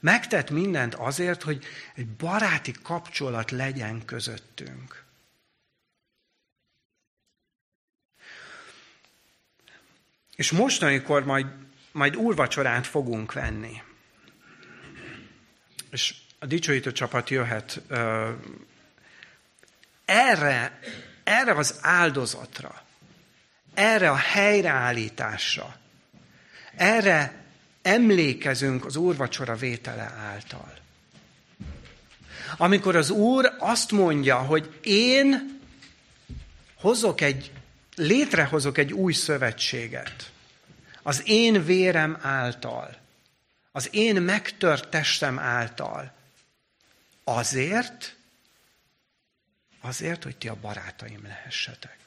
Megtett 0.00 0.50
mindent 0.50 0.94
azért, 0.94 1.42
hogy 1.42 1.64
egy 1.94 2.08
baráti 2.08 2.72
kapcsolat 2.82 3.50
legyen 3.50 4.04
közöttünk. 4.04 5.09
És 10.40 10.50
most, 10.50 10.82
amikor 10.82 11.24
majd, 11.24 11.46
majd 11.92 12.16
úrvacsorát 12.16 12.86
fogunk 12.86 13.32
venni, 13.32 13.82
és 15.90 16.14
a 16.38 16.46
dicsőítő 16.46 16.92
csapat 16.92 17.30
jöhet 17.30 17.80
erre, 20.04 20.78
erre 21.24 21.52
az 21.54 21.78
áldozatra, 21.80 22.82
erre 23.74 24.10
a 24.10 24.16
helyreállításra, 24.16 25.76
erre 26.76 27.44
emlékezünk 27.82 28.84
az 28.84 28.96
úrvacsora 28.96 29.56
vétele 29.56 30.12
által. 30.16 30.74
Amikor 32.56 32.96
az 32.96 33.10
Úr 33.10 33.52
azt 33.58 33.90
mondja, 33.90 34.36
hogy 34.36 34.78
én 34.82 35.60
hozok 36.74 37.20
egy, 37.20 37.50
létrehozok 37.94 38.78
egy 38.78 38.92
új 38.92 39.12
szövetséget, 39.12 40.29
az 41.02 41.22
én 41.24 41.64
vérem 41.64 42.18
által, 42.22 42.96
az 43.72 43.88
én 43.92 44.22
megtört 44.22 44.88
testem 44.88 45.38
által, 45.38 46.12
azért, 47.24 48.16
azért, 49.80 50.24
hogy 50.24 50.36
ti 50.36 50.48
a 50.48 50.56
barátaim 50.60 51.22
lehessetek 51.22 51.98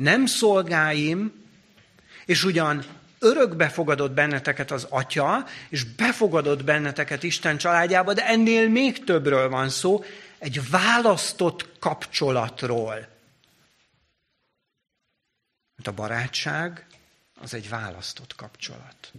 nem 0.00 0.26
szolgáim, 0.26 1.44
és 2.24 2.44
ugyan 2.44 2.84
örökbe 3.18 3.68
fogadott 3.68 4.12
benneteket 4.12 4.70
az 4.70 4.86
Atya, 4.88 5.46
és 5.68 5.84
befogadott 5.84 6.64
benneteket 6.64 7.22
Isten 7.22 7.56
családjába, 7.56 8.12
de 8.12 8.26
ennél 8.26 8.68
még 8.68 9.04
többről 9.04 9.48
van 9.48 9.68
szó, 9.68 10.04
egy 10.38 10.70
választott 10.70 11.78
kapcsolatról. 11.78 12.94
Mert 15.76 15.88
a 15.88 15.92
barátság 15.92 16.86
az 17.40 17.54
egy 17.54 17.68
választott 17.68 18.34
kapcsolat. 18.34 19.12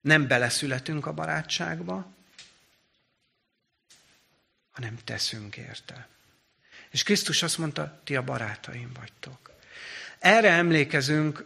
Nem 0.00 0.26
beleszületünk 0.26 1.06
a 1.06 1.12
barátságba, 1.12 2.12
hanem 4.70 4.98
teszünk 5.04 5.56
érte. 5.56 6.08
És 6.90 7.02
Krisztus 7.02 7.42
azt 7.42 7.58
mondta, 7.58 8.00
ti 8.04 8.16
a 8.16 8.22
barátaim 8.22 8.92
vagytok. 8.98 9.52
Erre 10.18 10.50
emlékezünk 10.50 11.44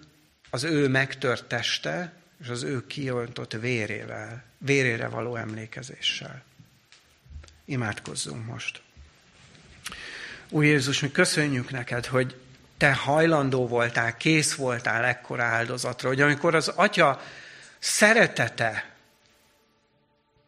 az 0.51 0.62
ő 0.62 0.89
megtört 0.89 1.45
teste 1.45 2.12
és 2.41 2.49
az 2.49 2.62
ő 2.62 2.87
kiöntott 2.87 3.53
vérével, 3.53 4.45
vérére 4.59 5.09
való 5.09 5.37
emlékezéssel. 5.37 6.45
Imádkozzunk 7.64 8.47
most. 8.47 8.82
Új 10.49 10.66
Jézus, 10.66 11.01
mi 11.01 11.11
köszönjük 11.11 11.70
neked, 11.70 12.07
hogy 12.07 12.41
te 12.79 12.95
hajlandó 12.95 13.66
voltál, 13.66 14.16
kész 14.16 14.55
voltál 14.55 15.05
ekkora 15.05 15.43
áldozatra, 15.43 16.09
hogy 16.09 16.20
amikor 16.20 16.55
az 16.55 16.68
Atya 16.68 17.20
szeretete 17.79 18.95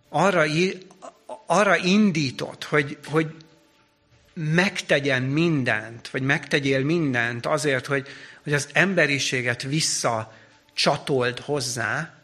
arra, 0.09 0.45
arra 1.47 1.76
indított, 1.76 2.64
hogy, 2.64 2.99
hogy 3.05 3.35
megtegyen 4.35 5.22
mindent, 5.22 6.09
vagy 6.09 6.22
megtegyél 6.22 6.85
mindent 6.85 7.47
azért, 7.47 7.87
hogy, 7.87 8.09
hogy 8.43 8.53
az 8.53 8.68
emberiséget 8.72 9.62
vissza 9.62 10.33
csatold 10.74 11.39
hozzá, 11.39 12.14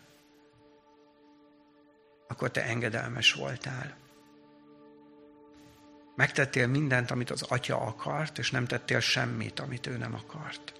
akkor 2.28 2.50
te 2.50 2.64
engedelmes 2.64 3.32
voltál. 3.32 4.03
Megtettél 6.14 6.66
mindent, 6.66 7.10
amit 7.10 7.30
az 7.30 7.42
atya 7.42 7.80
akart, 7.80 8.38
és 8.38 8.50
nem 8.50 8.66
tettél 8.66 9.00
semmit, 9.00 9.60
amit 9.60 9.86
ő 9.86 9.96
nem 9.96 10.14
akart. 10.14 10.72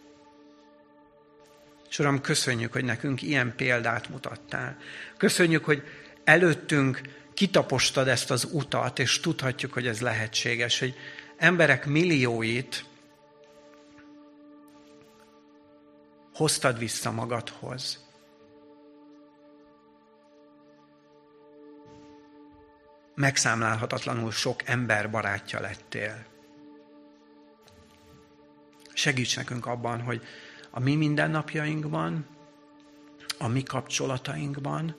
És 1.88 1.98
Uram, 1.98 2.20
köszönjük, 2.20 2.72
hogy 2.72 2.84
nekünk 2.84 3.22
ilyen 3.22 3.56
példát 3.56 4.08
mutattál. 4.08 4.76
Köszönjük, 5.16 5.64
hogy 5.64 5.82
előttünk 6.24 7.00
kitapostad 7.34 8.08
ezt 8.08 8.30
az 8.30 8.48
utat, 8.52 8.98
és 8.98 9.20
tudhatjuk, 9.20 9.72
hogy 9.72 9.86
ez 9.86 10.00
lehetséges, 10.00 10.78
hogy 10.78 10.94
emberek 11.36 11.86
millióit 11.86 12.84
hoztad 16.34 16.78
vissza 16.78 17.10
magadhoz. 17.10 18.03
Megszámlálhatatlanul 23.14 24.30
sok 24.30 24.68
ember 24.68 25.10
barátja 25.10 25.60
lettél. 25.60 26.24
Segíts 28.92 29.36
nekünk 29.36 29.66
abban, 29.66 30.00
hogy 30.00 30.22
a 30.70 30.80
mi 30.80 30.94
mindennapjainkban, 30.94 32.26
a 33.38 33.48
mi 33.48 33.62
kapcsolatainkban, 33.62 34.96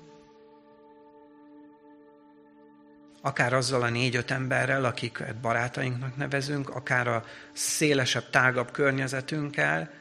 akár 3.21 3.53
azzal 3.53 3.81
a 3.81 3.89
négy-öt 3.89 4.31
emberrel, 4.31 4.85
akiket 4.85 5.39
barátainknak 5.39 6.15
nevezünk, 6.15 6.69
akár 6.69 7.07
a 7.07 7.23
szélesebb, 7.53 8.29
tágabb 8.29 8.71
környezetünkkel, 8.71 9.91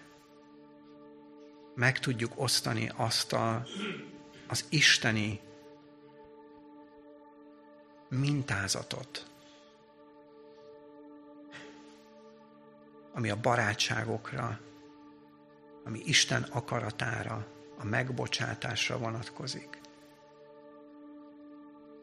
meg 1.75 1.99
tudjuk 1.99 2.33
osztani 2.37 2.91
azt 2.97 3.33
a, 3.33 3.63
az 4.49 4.65
isteni 4.69 5.41
mintázatot, 8.15 9.27
ami 13.13 13.31
a 13.31 13.41
barátságokra, 13.41 14.61
ami 15.85 16.01
Isten 16.05 16.43
akaratára, 16.43 17.47
a 17.79 17.85
megbocsátásra 17.85 18.99
vonatkozik. 18.99 19.81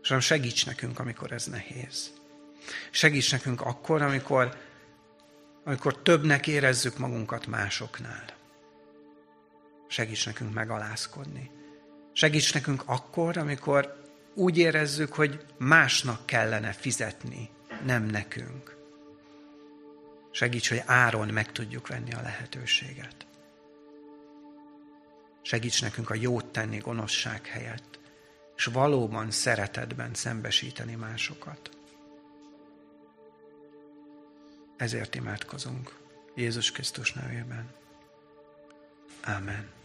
És 0.02 0.16
segíts 0.20 0.66
nekünk, 0.66 1.00
amikor 1.00 1.32
ez 1.32 1.46
nehéz. 1.46 2.12
Segíts 2.92 3.32
nekünk 3.32 3.62
akkor, 3.62 4.02
amikor, 4.02 4.58
amikor 5.64 6.02
többnek 6.02 6.48
érezzük 6.48 6.98
magunkat 6.98 7.48
másoknál. 7.48 8.26
Segíts 9.88 10.26
nekünk 10.26 10.54
megalázkodni. 10.54 11.52
Segíts 12.14 12.54
nekünk 12.54 12.84
akkor, 12.86 13.38
amikor 13.38 14.01
úgy 14.34 14.58
érezzük, 14.58 15.14
hogy 15.14 15.46
másnak 15.58 16.26
kellene 16.26 16.72
fizetni, 16.72 17.50
nem 17.86 18.04
nekünk. 18.04 18.76
Segíts, 20.32 20.70
hogy 20.70 20.82
áron 20.86 21.28
meg 21.28 21.52
tudjuk 21.52 21.88
venni 21.88 22.14
a 22.14 22.22
lehetőséget. 22.22 23.26
Segíts 25.42 25.82
nekünk 25.82 26.10
a 26.10 26.16
jót 26.16 26.46
tenni 26.46 26.78
gonoszság 26.78 27.46
helyett, 27.46 28.00
és 28.56 28.66
valóban 28.66 29.32
szeretetben 29.32 30.14
szembesíteni 30.14 30.96
másokat. 30.96 31.70
Ezért 34.78 35.16
imádkozunk. 35.16 36.00
Jézus 36.36 36.72
Krisztus 36.72 37.14
nevében. 37.14 37.74
Amen. 39.24 39.81